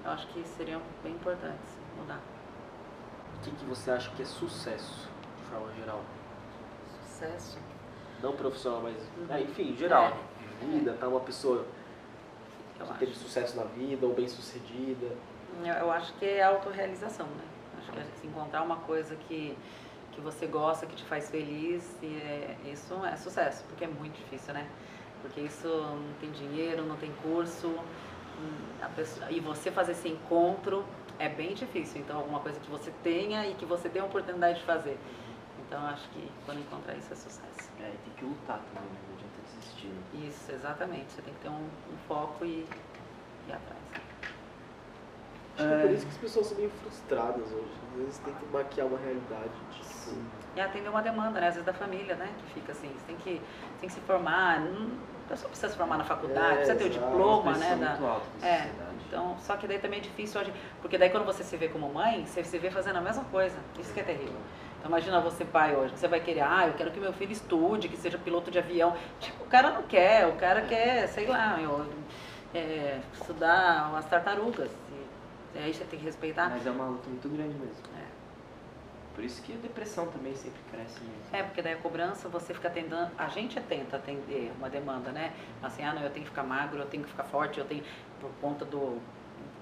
eu 0.04 0.10
acho 0.10 0.26
que 0.28 0.42
seriam 0.44 0.80
bem 1.02 1.12
importantes 1.12 1.78
mudar. 1.98 2.20
O 3.36 3.40
que, 3.42 3.50
que 3.50 3.64
você 3.64 3.90
acha 3.90 4.10
que 4.10 4.22
é 4.22 4.24
sucesso, 4.24 5.08
de 5.38 5.44
forma 5.44 5.72
geral? 5.74 6.00
Não 8.22 8.33
profissional, 8.33 8.81
mas. 8.83 8.96
Uhum. 9.18 9.26
É, 9.35 9.40
enfim, 9.42 9.70
em 9.72 9.76
geral. 9.76 10.16
É. 10.62 10.64
Vida, 10.66 10.96
tá 10.98 11.07
uma 11.07 11.20
pessoa 11.20 11.66
Eu 12.79 12.87
que 12.87 12.90
acho. 12.92 12.98
teve 13.00 13.14
sucesso 13.14 13.57
na 13.57 13.64
vida 13.64 14.07
ou 14.07 14.14
bem 14.14 14.26
sucedida. 14.29 15.07
Eu, 15.64 15.72
eu 15.74 15.90
acho 15.92 16.12
que 16.14 16.24
é 16.24 16.42
autorrealização, 16.42 17.26
né? 17.26 17.44
Acho 17.79 17.92
que 17.92 18.20
se 18.20 18.26
encontrar 18.26 18.62
uma 18.62 18.76
coisa 18.76 19.14
que, 19.29 19.57
que 20.12 20.20
você 20.20 20.46
gosta, 20.46 20.87
que 20.87 20.96
te 20.96 21.05
faz 21.05 21.29
feliz, 21.31 21.94
e 22.02 22.07
é, 22.07 22.57
isso 22.72 22.94
é 23.05 23.16
sucesso, 23.16 23.64
porque 23.68 23.85
é 23.85 23.88
muito 23.88 24.16
difícil, 24.16 24.55
né? 24.55 24.66
Porque 25.22 25.40
isso 25.42 25.68
não 25.68 26.14
tem 26.20 26.31
dinheiro, 26.31 26.85
não 26.85 26.96
tem 26.96 27.12
curso, 27.22 27.68
hum, 27.68 28.87
pessoa- 28.94 29.31
e 29.31 29.40
você 29.40 29.70
fazer 29.70 29.92
esse 29.92 30.09
encontro 30.09 30.85
é 31.18 31.29
bem 31.29 31.55
difícil. 31.55 32.00
Então, 32.00 32.16
alguma 32.18 32.40
coisa 32.40 32.59
que 32.61 32.70
você 32.70 32.90
tenha 33.02 33.46
e 33.46 33.55
que 33.55 33.64
você 33.66 33.88
tenha 33.88 34.05
a 34.05 34.07
oportunidade 34.07 34.59
de 34.61 34.64
fazer. 34.64 34.98
Então, 35.66 35.85
acho 35.87 36.09
que 36.11 36.31
quando 36.44 36.61
encontrar 36.61 36.94
isso 36.94 37.12
é 37.12 37.16
sucesso. 37.16 37.70
É, 37.81 37.88
e 37.88 37.98
tem 38.05 38.12
que 38.16 38.24
lutar 38.24 38.59
também, 38.72 38.88
né? 38.88 38.98
não 39.09 39.16
adianta 39.16 39.35
desistir. 39.46 39.88
né? 39.88 40.29
Isso, 40.29 40.52
exatamente. 40.52 41.12
Você 41.12 41.22
tem 41.22 41.35
que 41.35 41.40
ter 41.40 41.48
um, 41.48 41.55
um 41.64 41.96
foco 42.07 42.44
e 42.44 42.66
ir 43.48 43.52
atrás. 43.52 43.76
Acho 45.59 45.66
que 45.68 45.74
é 45.74 45.79
por 45.81 45.90
É. 45.90 45.92
isso 45.92 46.05
que 46.07 46.12
as 46.12 46.18
pessoas 46.18 46.46
são 46.46 46.57
meio 46.57 46.70
frustradas 46.70 47.50
hoje. 47.52 47.72
Às 47.92 47.98
vezes 47.98 48.18
tentam 48.18 48.48
maquiar 48.52 48.87
uma 48.87 48.98
realidade. 48.98 49.50
Tipo, 49.72 50.16
E 50.55 50.61
atender 50.61 50.88
uma 50.88 51.02
demanda, 51.02 51.40
né? 51.40 51.48
Às 51.48 51.55
vezes 51.55 51.66
da 51.66 51.72
família, 51.72 52.14
né? 52.14 52.31
Que 52.38 52.55
fica 52.61 52.72
assim, 52.72 52.88
você 52.88 53.05
tem 53.07 53.16
que, 53.16 53.31
você 53.35 53.81
tem 53.81 53.88
que 53.88 53.94
se 53.94 54.00
formar. 54.02 54.61
Não, 54.61 54.92
a 55.26 55.29
pessoa 55.31 55.48
precisa 55.48 55.72
se 55.72 55.76
formar 55.76 55.96
na 55.98 56.05
faculdade, 56.05 56.52
É, 56.52 56.57
precisa 56.59 56.76
ter 56.79 56.85
o 56.85 56.90
diploma, 56.90 57.52
né? 57.57 57.74
Da, 57.76 57.94
da 57.96 58.46
é, 58.46 58.70
então, 59.09 59.37
só 59.40 59.57
que 59.57 59.66
daí 59.66 59.79
também 59.81 59.98
é 59.98 60.02
difícil 60.02 60.40
hoje, 60.40 60.52
porque 60.81 60.96
daí 60.96 61.11
quando 61.11 61.24
você 61.24 61.42
se 61.42 61.57
vê 61.57 61.68
como 61.68 61.92
mãe, 61.92 62.24
você 62.24 62.44
se 62.44 62.57
vê 62.59 62.70
fazendo 62.70 62.96
a 62.96 63.00
mesma 63.00 63.24
coisa. 63.24 63.57
Isso 63.81 63.92
que 63.92 63.98
é 64.00 64.05
terrível. 64.05 64.38
Imagina 64.87 65.20
você 65.20 65.44
pai 65.44 65.75
hoje, 65.75 65.96
você 65.96 66.07
vai 66.07 66.20
querer, 66.20 66.42
ah, 66.42 66.68
eu 66.68 66.75
quero 66.75 66.90
que 66.90 67.01
meu 67.01 67.12
filho 67.12 67.33
estude, 67.33 67.88
que 67.88 67.96
seja 67.96 68.16
piloto 68.16 68.51
de 68.51 68.59
avião. 68.59 68.96
Tipo, 69.20 69.44
o 69.44 69.46
cara 69.46 69.70
não 69.72 69.83
quer, 69.83 70.27
o 70.27 70.37
cara 70.37 70.62
quer, 70.62 71.09
sei 71.09 71.27
lá, 71.27 71.61
eu, 71.61 71.87
é, 72.55 73.01
estudar 73.12 73.92
as 73.96 74.07
tartarugas. 74.07 74.70
E 75.55 75.59
aí 75.59 75.75
você 75.75 75.85
tem 75.85 75.99
que 75.99 76.05
respeitar. 76.05 76.51
Mas 76.51 76.66
é 76.66 76.70
uma 76.70 76.87
luta 76.87 77.09
muito 77.09 77.29
grande 77.29 77.55
mesmo. 77.59 77.83
É. 77.99 78.07
Por 79.14 79.25
isso 79.25 79.42
que 79.42 79.55
a 79.55 79.57
depressão 79.57 80.07
também 80.09 80.35
sempre 80.35 80.61
cresce 80.70 81.01
mesmo. 81.01 81.22
É, 81.33 81.42
porque 81.42 81.62
daí 81.62 81.72
a 81.72 81.79
cobrança 81.79 82.29
você 82.29 82.53
fica 82.53 82.68
tentando, 82.68 83.11
a 83.16 83.29
gente 83.29 83.59
tenta 83.62 83.96
atender 83.96 84.53
uma 84.59 84.68
demanda, 84.68 85.11
né? 85.11 85.33
Assim, 85.62 85.83
ah, 85.83 85.94
não, 85.94 86.03
eu 86.03 86.11
tenho 86.11 86.25
que 86.25 86.31
ficar 86.31 86.42
magro, 86.42 86.79
eu 86.79 86.87
tenho 86.87 87.03
que 87.03 87.09
ficar 87.09 87.25
forte, 87.25 87.59
eu 87.59 87.64
tenho, 87.64 87.83
por 88.20 88.31
conta 88.42 88.66
do, 88.66 89.01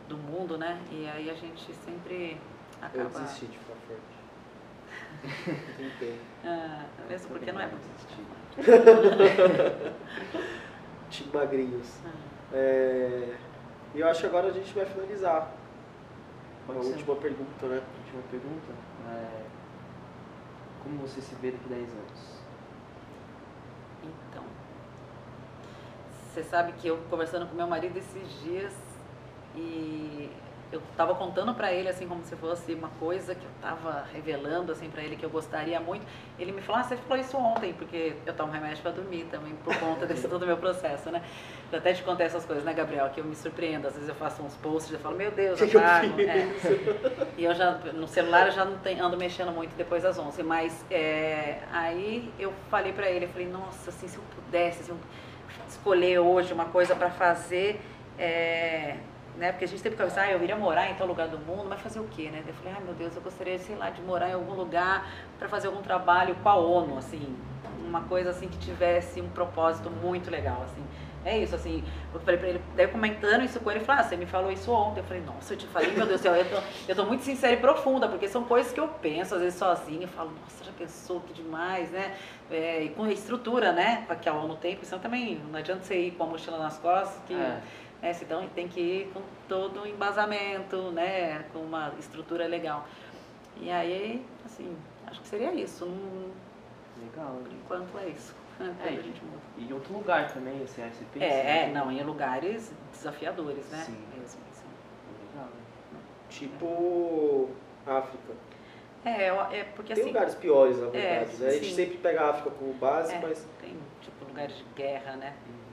do 0.09 0.17
mundo, 0.17 0.59
né? 0.59 0.81
E 0.91 1.09
aí 1.09 1.31
a 1.31 1.35
gente 1.35 1.73
sempre 1.73 2.37
acaba... 2.83 3.05
Eu 3.05 3.09
desisti 3.11 3.47
de 3.47 3.59
ficar 3.59 3.77
forte. 3.87 4.13
Tentei. 5.77 6.20
Ah, 6.44 6.85
mesmo 7.09 7.29
porque 7.31 7.53
não 7.53 7.61
é 7.61 7.66
muito 7.68 7.85
Tipo 11.11 11.37
magrinhos. 11.38 11.98
Ah. 12.05 12.11
É, 12.53 13.37
E 13.94 14.00
eu 14.00 14.09
acho 14.09 14.20
que 14.20 14.27
agora 14.27 14.48
a 14.48 14.53
gente 14.53 14.72
vai 14.74 14.85
finalizar. 14.85 15.50
Pode 16.66 16.79
Uma 16.79 16.85
ser. 16.85 16.92
última 16.92 17.16
pergunta, 17.16 17.66
né? 17.66 17.83
Última 17.98 18.22
pergunta. 18.31 18.72
É, 19.09 19.44
como 20.83 20.98
você 20.98 21.20
se 21.20 21.35
vê 21.37 21.50
daqui 21.50 21.64
a 21.66 21.77
10 21.77 21.90
anos? 21.92 22.35
Então, 24.03 24.42
você 26.33 26.42
sabe 26.42 26.72
que 26.72 26.88
eu 26.88 26.98
conversando 27.11 27.46
com 27.46 27.55
meu 27.55 27.66
marido 27.66 27.96
esses 27.98 28.42
dias 28.42 28.74
e 29.57 30.31
eu 30.72 30.83
tava 30.96 31.14
contando 31.14 31.55
pra 31.55 31.72
ele 31.72 31.88
assim 31.88 32.07
como 32.07 32.24
se 32.24 32.35
fosse 32.37 32.74
uma 32.74 32.88
coisa 33.00 33.35
que 33.35 33.44
eu 33.44 33.50
tava 33.61 34.05
revelando 34.12 34.72
assim 34.72 34.88
para 34.88 35.03
ele 35.03 35.16
que 35.16 35.24
eu 35.24 35.31
gostaria 35.31 35.79
muito. 35.81 36.05
Ele 36.38 36.53
me 36.53 36.61
falou: 36.61 36.81
"Ah, 36.81 36.85
você 36.85 36.96
falou 36.96 37.22
isso 37.22 37.37
ontem, 37.37 37.72
porque 37.72 38.14
eu 38.27 38.35
tomo 38.35 38.53
remédio 38.53 38.83
para 38.83 38.92
dormir 38.92 39.27
também 39.31 39.55
por 39.64 39.77
conta 39.79 40.07
desse 40.07 40.29
todo 40.29 40.42
o 40.42 40.46
meu 40.46 40.57
processo, 40.57 41.11
né?" 41.11 41.22
Eu 41.72 41.79
até 41.79 41.92
te 41.92 42.03
contei 42.03 42.27
essas 42.27 42.44
coisas, 42.44 42.64
né, 42.64 42.72
Gabriel, 42.72 43.09
que 43.11 43.20
eu 43.20 43.24
me 43.24 43.35
surpreendo. 43.35 43.88
Às 43.88 43.94
vezes 43.94 44.09
eu 44.09 44.14
faço 44.14 44.42
uns 44.42 44.55
posts 44.57 44.90
e 44.92 44.94
eu 44.94 45.00
falo: 45.00 45.16
"Meu 45.16 45.31
Deus, 45.31 45.61
eu 45.61 45.68
que 45.68 45.77
eu 45.77 45.81
trago". 45.81 46.14
fiz? 46.14 46.29
É. 46.29 47.27
E 47.37 47.44
eu 47.44 47.55
já, 47.55 47.72
no 47.72 48.07
celular 48.07 48.46
eu 48.46 48.53
já 48.53 48.64
não 48.64 48.79
tenho, 48.79 49.05
ando 49.05 49.16
mexendo 49.16 49.50
muito 49.53 49.74
depois 49.77 50.03
das 50.03 50.18
11, 50.18 50.42
mas 50.42 50.85
é, 50.90 51.59
aí 51.72 52.33
eu 52.38 52.53
falei 52.70 52.92
pra 52.92 53.11
ele, 53.11 53.24
eu 53.24 53.29
falei, 53.29 53.48
nossa, 53.48 53.90
assim, 53.90 54.07
se 54.07 54.16
eu 54.16 54.22
pudesse 54.35 54.85
se 54.85 54.90
eu 54.90 54.96
escolher 55.68 56.18
hoje 56.18 56.53
uma 56.53 56.66
coisa 56.66 56.94
pra 56.94 57.11
fazer, 57.11 57.81
é, 58.18 58.96
né, 59.37 59.53
porque 59.53 59.64
a 59.64 59.68
gente 59.68 59.81
sempre 59.81 59.99
pensa, 59.99 60.20
ah, 60.20 60.31
eu 60.31 60.42
iria 60.42 60.57
morar 60.57 60.90
em 60.90 60.94
tal 60.94 61.07
lugar 61.07 61.29
do 61.29 61.38
mundo, 61.38 61.66
mas 61.68 61.81
fazer 61.81 62.01
o 62.01 62.05
quê, 62.05 62.31
né? 62.31 62.42
Eu 62.47 62.55
falei, 62.55 62.73
ai 62.77 62.85
meu 62.85 62.94
Deus, 62.94 63.14
eu 63.16 63.23
gostaria, 63.23 63.59
sei 63.59 63.77
lá, 63.77 63.90
de 63.90 64.01
morar 64.03 64.29
em 64.31 64.35
algum 64.35 64.55
lugar 64.55 65.11
pra 65.38 65.49
fazer 65.49 65.66
algum 65.68 65.83
trabalho 65.83 66.35
com 66.42 66.49
a 66.49 66.55
ONU, 66.55 66.99
assim, 66.99 67.37
uma 67.85 68.03
coisa 68.03 68.31
assim 68.31 68.49
que 68.49 68.59
tivesse 68.59 69.20
um 69.20 69.29
propósito 69.29 69.90
muito 69.90 70.31
legal, 70.31 70.62
assim. 70.64 70.83
É 71.27 71.38
isso, 71.38 71.55
assim, 71.55 71.83
eu 72.12 72.20
falei 72.20 72.37
pra 72.38 72.49
ele, 72.51 72.61
daí 72.77 72.87
comentando 72.87 73.42
isso 73.44 73.59
com 73.59 73.70
ele, 73.70 73.79
ele 73.79 73.87
falou, 73.87 74.03
ah, 74.03 74.05
você 74.05 74.14
me 74.14 74.27
falou 74.27 74.53
isso 74.53 74.70
ontem. 74.70 75.01
Eu 75.01 75.05
falei, 75.05 75.23
nossa, 75.23 75.55
eu 75.55 75.57
te 75.57 75.66
falei, 75.66 75.90
meu 75.92 76.07
Deus 76.07 76.20
do 76.20 76.23
céu, 76.23 76.37
eu 76.37 76.44
tô, 76.44 76.57
eu 76.87 76.94
tô 76.94 77.05
muito 77.07 77.25
sincera 77.25 77.55
e 77.55 77.57
profunda, 77.57 78.07
porque 78.07 78.29
são 78.29 78.44
coisas 78.44 78.73
que 78.73 78.79
eu 78.79 78.88
penso, 78.88 79.35
às 79.35 79.40
vezes 79.40 79.59
sozinha, 79.59 80.03
eu 80.03 80.09
falo, 80.09 80.33
nossa, 80.42 80.62
já 80.62 80.73
pensou 80.73 81.20
que 81.20 81.33
demais, 81.33 81.90
né? 81.90 82.14
É, 82.51 82.83
e 82.85 82.88
com 82.90 83.05
a 83.05 83.11
estrutura, 83.11 83.73
né, 83.73 84.07
que 84.20 84.29
a 84.29 84.35
ONU 84.35 84.57
tem, 84.57 84.75
porque 84.75 84.85
senão 84.85 85.01
também 85.01 85.40
não 85.51 85.59
adianta 85.59 85.83
você 85.83 85.99
ir 85.99 86.11
com 86.11 86.25
a 86.25 86.27
mochila 86.27 86.59
nas 86.59 86.77
costas, 86.79 87.18
que, 87.27 87.33
É. 87.33 87.61
né, 88.05 88.19
então 88.23 88.47
tem 88.55 88.69
que 88.69 88.81
ir 88.81 89.11
com 89.14 89.23
todo 89.49 89.81
um 89.81 89.87
embasamento, 89.87 90.90
né, 90.90 91.45
com 91.53 91.61
uma 91.61 91.93
estrutura 91.99 92.47
legal. 92.47 92.87
E 93.57 93.71
aí, 93.71 94.25
assim, 94.45 94.77
acho 95.07 95.21
que 95.23 95.29
seria 95.29 95.55
isso, 95.55 95.87
não- 95.87 96.31
Legal. 97.03 97.38
por 97.43 97.53
enquanto 97.81 97.99
é 97.99 98.09
isso. 98.09 98.35
É, 98.85 98.88
a 98.88 99.03
gente 99.03 99.21
muda. 99.25 99.43
E 99.59 99.64
em 99.64 99.73
outro 99.73 99.93
lugar 99.95 100.33
também, 100.33 100.59
você, 100.61 100.83
você 100.83 101.05
pensa? 101.12 101.27
É, 101.27 101.64
é, 101.64 101.73
não, 101.73 101.90
em 101.90 102.01
lugares 102.05 102.73
desafiadores, 102.93 103.69
né? 103.69 103.79
Sim. 103.85 103.97
Mesmo, 104.17 104.40
assim. 104.53 104.67
Legal, 105.27 105.47
né? 105.47 106.01
Tipo 106.29 107.49
África. 107.85 108.33
É, 109.05 109.27
é 109.59 109.64
porque 109.75 109.93
Tem 109.93 110.05
assim. 110.05 110.12
lugares 110.12 110.35
piores, 110.37 110.79
na 110.79 110.87
verdade. 110.87 111.37
né? 111.37 111.49
A 111.49 111.51
gente 111.51 111.75
sempre 111.75 111.99
pega 111.99 112.21
a 112.23 112.31
África 112.31 112.51
como 112.51 112.73
base, 112.75 113.12
é, 113.12 113.19
mas 113.21 113.45
Tem, 113.61 113.77
tipo, 114.01 114.25
lugares 114.25 114.57
de 114.57 114.64
guerra, 114.77 115.17
né? 115.17 115.35
Uhum. 115.49 115.63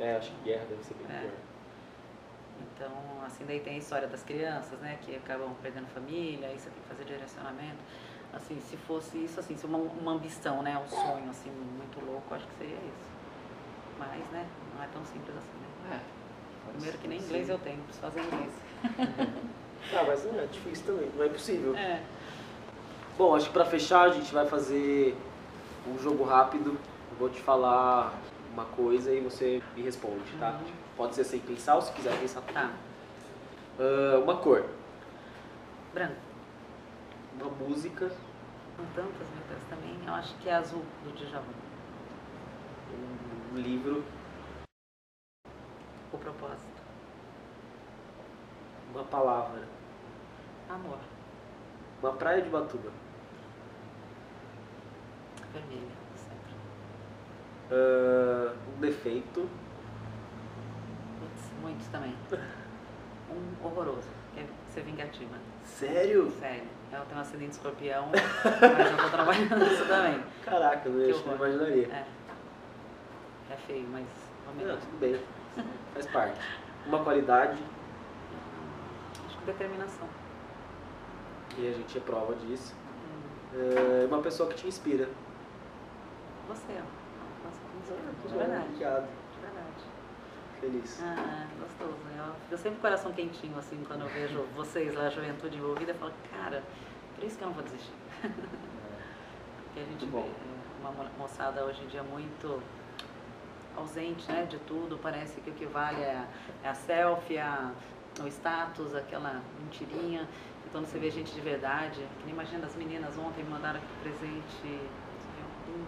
É, 0.00 0.16
acho 0.16 0.30
que 0.30 0.42
guerra 0.44 0.64
deve 0.68 0.82
ser 0.82 0.94
bem 0.94 1.06
É. 1.16 1.20
pior. 1.20 1.32
Então, 2.74 2.92
assim, 3.26 3.44
daí 3.46 3.60
tem 3.60 3.74
a 3.74 3.78
história 3.78 4.08
das 4.08 4.22
crianças, 4.22 4.78
né? 4.80 4.98
Que 5.02 5.16
acabam 5.16 5.54
perdendo 5.62 5.86
família, 5.88 6.48
aí 6.48 6.58
você 6.58 6.70
tem 6.70 6.82
que 6.82 6.88
fazer 6.88 7.04
direcionamento. 7.04 7.78
Assim, 8.32 8.60
se 8.60 8.76
fosse 8.76 9.18
isso, 9.18 9.38
assim, 9.40 9.56
se 9.56 9.66
uma, 9.66 9.78
uma 9.78 10.12
ambição, 10.12 10.62
né? 10.62 10.78
Um 10.78 10.88
sonho, 10.88 11.28
assim, 11.30 11.50
muito 11.50 12.04
louco, 12.04 12.34
acho 12.34 12.46
que 12.46 12.54
seria 12.54 12.76
isso. 12.76 13.10
Mas, 13.98 14.24
né? 14.30 14.46
Não 14.74 14.82
é 14.82 14.86
tão 14.92 15.04
simples 15.04 15.36
assim, 15.36 15.90
né? 15.90 15.96
É. 15.96 16.70
Primeiro 16.72 16.98
que 16.98 17.08
nem 17.08 17.18
inglês 17.18 17.46
ser. 17.46 17.52
eu 17.52 17.58
tenho, 17.58 17.82
preciso 17.82 18.00
fazer 18.06 18.20
inglês. 18.22 18.52
Ah, 19.94 20.04
mas 20.06 20.22
não 20.24 20.38
é 20.38 20.44
difícil 20.44 20.84
também, 20.84 21.10
não 21.16 21.24
é 21.24 21.26
impossível. 21.26 21.74
É. 21.74 22.02
Bom, 23.16 23.34
acho 23.34 23.46
que 23.46 23.52
pra 23.54 23.64
fechar 23.64 24.02
a 24.02 24.10
gente 24.10 24.32
vai 24.32 24.46
fazer 24.46 25.16
um 25.88 25.98
jogo 25.98 26.22
rápido. 26.22 26.78
Eu 27.10 27.16
vou 27.18 27.30
te 27.30 27.40
falar 27.40 28.12
uma 28.52 28.64
coisa 28.64 29.12
e 29.12 29.20
você 29.20 29.62
me 29.76 29.82
responde, 29.82 30.32
tá? 30.38 30.50
Uhum. 30.52 30.72
Pode 30.96 31.14
ser 31.14 31.24
sem 31.24 31.40
pensar 31.40 31.76
ou 31.76 31.82
se 31.82 31.92
quiser 31.92 32.18
pensar 32.18 32.40
Tá. 32.42 32.70
Ah, 33.78 34.18
uma 34.22 34.36
cor, 34.38 34.64
Branco. 35.94 36.14
uma 37.40 37.50
música, 37.50 38.08
Com 38.76 38.84
tantas, 38.94 39.26
Deus, 39.48 39.62
também. 39.68 39.96
Eu 40.06 40.14
acho 40.14 40.34
que 40.38 40.48
é 40.48 40.54
azul 40.54 40.84
do 41.04 41.12
Djavan. 41.12 41.44
um 43.52 43.56
livro, 43.56 44.04
O 46.12 46.18
propósito. 46.18 46.80
uma 48.92 49.04
palavra, 49.04 49.66
Amor. 50.68 50.98
uma 52.02 52.12
praia 52.12 52.42
de 52.42 52.50
Batuba, 52.50 52.90
Vermelha. 55.52 55.99
Ah, 57.70 58.52
um 58.76 58.80
defeito, 58.80 59.48
Putz, 61.18 61.50
muitos 61.62 61.86
também. 61.88 62.14
Um 63.30 63.64
horroroso, 63.64 64.08
que 64.34 64.40
é 64.40 64.46
ser 64.74 64.80
vingativa. 64.82 65.36
sério? 65.64 66.32
Sério. 66.40 66.64
Eu 66.92 67.00
tenho 67.04 67.16
um 67.18 67.20
acidente 67.20 67.50
de 67.50 67.56
escorpião, 67.56 68.08
mas 68.10 68.90
eu 68.90 68.96
tô 68.98 69.08
trabalhando 69.08 69.56
nisso 69.56 69.86
também. 69.86 70.20
Caraca, 70.44 70.88
eu 70.88 71.04
Que 71.04 71.10
acho 71.12 71.22
que 71.22 71.28
não 71.28 71.36
imaginaria. 71.36 71.86
É. 71.92 72.06
É 73.52 73.56
feio, 73.68 73.86
mas 73.92 74.04
Não, 74.56 74.76
tudo 74.76 74.98
bem, 74.98 75.20
faz 75.94 76.06
parte. 76.06 76.40
Uma 76.86 77.04
qualidade, 77.04 77.62
Acho 79.28 79.38
que 79.38 79.44
determinação. 79.44 80.08
e 81.56 81.68
a 81.68 81.72
gente 81.72 81.98
é 81.98 82.00
prova 82.00 82.34
disso. 82.34 82.74
Hum, 82.74 83.54
Ah, 83.54 84.06
uma 84.08 84.20
pessoa 84.22 84.48
que 84.48 84.56
te 84.56 84.66
inspira. 84.66 85.08
Você, 86.48 86.72
ó. 86.80 86.99
De 88.28 88.36
verdade. 88.36 88.68
De 88.74 88.78
verdade. 89.40 89.84
feliz. 90.60 91.00
Ah, 91.02 91.46
gostoso. 91.60 91.96
Eu 92.16 92.34
fico 92.34 92.56
sempre 92.56 92.70
com 92.72 92.76
o 92.78 92.80
coração 92.80 93.12
quentinho, 93.12 93.58
assim, 93.58 93.82
quando 93.86 94.02
eu 94.02 94.08
vejo 94.08 94.42
vocês 94.54 94.94
lá, 94.94 95.06
a 95.06 95.10
juventude 95.10 95.56
envolvida, 95.56 95.92
eu 95.92 95.96
falo, 95.96 96.12
cara, 96.30 96.62
por 97.14 97.24
isso 97.24 97.36
que 97.38 97.42
eu 97.44 97.48
não 97.48 97.54
vou 97.54 97.64
desistir. 97.64 97.92
Porque 98.22 99.80
a 99.80 99.84
gente 99.84 100.04
vê 100.06 100.24
uma 100.80 100.90
mo- 100.90 101.10
moçada 101.18 101.64
hoje 101.64 101.82
em 101.82 101.86
dia 101.86 102.02
muito 102.02 102.60
ausente, 103.76 104.30
né, 104.30 104.44
de 104.44 104.58
tudo. 104.60 104.98
Parece 105.02 105.40
que 105.40 105.50
o 105.50 105.54
que 105.54 105.64
vale 105.66 106.02
é 106.02 106.16
a, 106.16 106.26
é 106.66 106.70
a 106.70 106.74
selfie, 106.74 107.38
a, 107.38 107.72
o 108.22 108.26
status, 108.26 108.94
aquela 108.94 109.40
mentirinha. 109.62 110.28
E 110.66 110.70
quando 110.70 110.86
você 110.86 110.98
vê 110.98 111.10
gente 111.10 111.32
de 111.32 111.40
verdade, 111.40 112.00
que 112.18 112.24
nem 112.26 112.34
imagina 112.34 112.66
as 112.66 112.74
meninas 112.76 113.16
ontem 113.16 113.42
me 113.44 113.50
mandaram 113.50 113.78
aqui 113.78 113.86
presente, 114.02 114.62
lindo, 115.66 115.86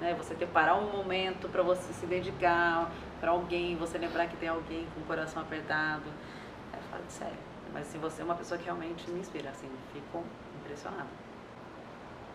né? 0.00 0.14
Você 0.14 0.34
ter 0.34 0.46
parar 0.46 0.76
um 0.76 0.90
momento 0.90 1.48
para 1.48 1.62
você 1.62 1.92
se 1.92 2.06
dedicar 2.06 2.90
para 3.20 3.30
alguém, 3.30 3.76
você 3.76 3.98
lembrar 3.98 4.26
que 4.26 4.36
tem 4.36 4.48
alguém 4.48 4.86
com 4.94 5.00
o 5.00 5.04
coração 5.04 5.42
apertado. 5.42 6.04
É 6.72 7.02
de 7.06 7.12
sério. 7.12 7.36
Mas 7.72 7.88
assim, 7.88 7.98
você 7.98 8.22
é 8.22 8.24
uma 8.24 8.34
pessoa 8.34 8.58
que 8.58 8.64
realmente 8.64 9.10
me 9.10 9.20
inspira, 9.20 9.50
assim, 9.50 9.68
fico 9.92 10.22
impressionada. 10.60 11.08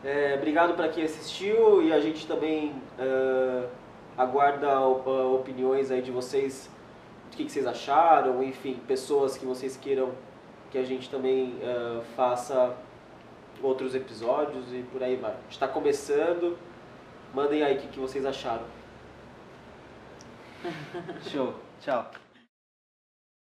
É, 0.03 0.35
obrigado 0.35 0.73
para 0.75 0.89
quem 0.89 1.03
assistiu 1.03 1.81
e 1.83 1.93
a 1.93 1.99
gente 1.99 2.27
também 2.27 2.73
ah, 2.99 3.67
aguarda 4.17 4.79
op- 4.79 5.07
opiniões 5.07 5.91
aí 5.91 6.01
de 6.01 6.11
vocês, 6.11 6.69
do 7.29 7.37
que, 7.37 7.45
que 7.45 7.51
vocês 7.51 7.67
acharam, 7.67 8.43
enfim, 8.43 8.79
pessoas 8.87 9.37
que 9.37 9.45
vocês 9.45 9.77
queiram 9.77 10.11
que 10.71 10.77
a 10.77 10.83
gente 10.83 11.09
também 11.09 11.55
ah, 11.63 12.01
faça 12.15 12.75
outros 13.61 13.93
episódios 13.93 14.73
e 14.73 14.83
por 14.91 15.03
aí 15.03 15.15
vai. 15.15 15.31
A 15.31 15.35
gente 15.43 15.51
está 15.51 15.67
começando, 15.67 16.57
mandem 17.33 17.63
aí 17.63 17.77
o 17.77 17.79
que, 17.79 17.87
que 17.87 17.99
vocês 17.99 18.25
acharam. 18.25 18.65
Show. 21.29 21.55
Tchau. 21.81 22.11